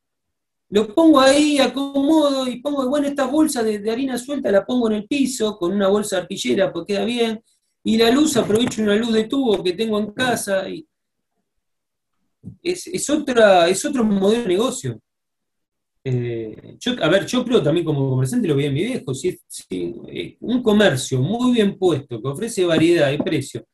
Lo 0.69 0.93
pongo 0.95 1.21
ahí, 1.21 1.59
acomodo 1.59 2.47
y 2.49 2.61
pongo, 2.61 2.89
bueno, 2.89 3.07
esta 3.07 3.27
bolsa 3.27 3.62
de, 3.62 3.91
harina 3.91 4.19
suelta 4.19 4.51
la 4.51 4.67
pongo 4.67 4.91
en 4.91 4.97
el 4.97 5.07
piso 5.07 5.57
con 5.57 5.73
una 5.73 5.89
bolsa 5.89 6.19
arpillera 6.19 6.73
porque 6.73 6.95
queda 6.95 7.05
bien. 7.05 7.41
Y 7.85 7.97
la 7.97 8.11
luz, 8.11 8.37
aprovecho 8.37 8.83
una 8.83 8.97
luz 8.97 9.12
de 9.12 9.25
tubo 9.25 9.62
que 9.62 9.73
tengo 9.73 9.99
en 9.99 10.11
casa. 10.11 10.69
Y 10.69 10.87
es, 12.62 13.09
otra, 13.11 13.69
es 13.69 13.85
otro 13.85 14.05
modelo 14.05 14.43
de 14.43 14.49
negocio. 14.49 15.01
Eh, 16.05 16.77
a 17.01 17.09
ver, 17.09 17.27
yo 17.27 17.45
creo 17.45 17.62
también 17.62 17.85
como 17.85 18.11
comerciante 18.11 18.47
lo 18.47 18.55
vi 18.55 18.67
en 18.67 18.75
mi 18.75 18.85
viejo, 18.85 19.12
si, 19.12 19.37
eh, 19.71 20.37
un 20.41 20.62
comercio 20.62 21.21
muy 21.21 21.53
bien 21.53 21.77
puesto, 21.77 22.23
que 22.23 22.29
ofrece 22.29 22.65
variedad 22.65 23.11
y 23.11 23.19
precio, 23.19 23.67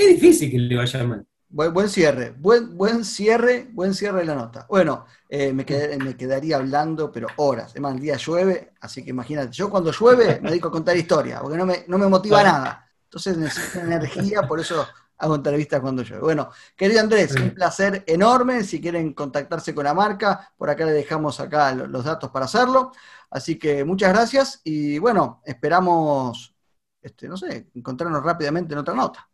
es 0.00 0.20
difícil 0.20 0.50
que 0.50 0.58
le 0.58 0.76
vaya 0.76 1.04
mal. 1.04 1.26
Buen, 1.48 1.74
buen 1.74 1.88
cierre, 1.88 2.32
buen, 2.38 2.76
buen 2.76 3.04
cierre, 3.04 3.68
buen 3.72 3.92
cierre 3.92 4.20
de 4.20 4.24
la 4.26 4.36
nota. 4.36 4.66
Bueno, 4.68 5.06
eh, 5.28 5.52
me, 5.52 5.64
me, 5.98 6.16
quedaría 6.16 6.56
hablando, 6.56 7.10
pero 7.10 7.26
horas. 7.36 7.72
Además, 7.72 7.94
el 7.94 8.00
día 8.00 8.16
llueve, 8.16 8.72
así 8.80 9.02
que 9.02 9.10
imagínate, 9.10 9.50
yo 9.52 9.68
cuando 9.68 9.90
llueve 9.90 10.40
me 10.40 10.50
dedico 10.50 10.68
a 10.68 10.72
contar 10.72 10.96
historia, 10.96 11.40
porque 11.40 11.58
no 11.58 11.66
me, 11.66 11.84
no 11.88 11.98
me 11.98 12.06
motiva 12.06 12.42
nada. 12.44 12.88
Entonces 13.04 13.36
necesito 13.36 13.80
energía, 13.80 14.42
por 14.42 14.60
eso 14.60 14.86
hago 15.20 15.34
entrevistas 15.34 15.80
cuando 15.80 16.02
yo. 16.02 16.20
Bueno, 16.20 16.50
querido 16.76 17.00
Andrés, 17.00 17.34
un 17.34 17.50
placer 17.50 18.04
enorme. 18.06 18.64
Si 18.64 18.80
quieren 18.80 19.12
contactarse 19.12 19.74
con 19.74 19.84
la 19.84 19.94
marca, 19.94 20.52
por 20.56 20.70
acá 20.70 20.86
le 20.86 20.92
dejamos 20.92 21.40
acá 21.40 21.74
los 21.74 22.04
datos 22.04 22.30
para 22.30 22.46
hacerlo. 22.46 22.92
Así 23.30 23.58
que 23.58 23.84
muchas 23.84 24.12
gracias 24.12 24.60
y 24.64 24.98
bueno, 24.98 25.42
esperamos, 25.44 26.54
este, 27.02 27.28
no 27.28 27.36
sé, 27.36 27.70
encontrarnos 27.74 28.22
rápidamente 28.22 28.72
en 28.72 28.78
otra 28.78 28.94
nota. 28.94 29.29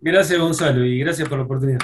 Gracias 0.00 0.38
Gonzalo 0.38 0.84
y 0.84 0.98
gracias 0.98 1.28
por 1.28 1.38
la 1.38 1.44
oportunidad. 1.44 1.80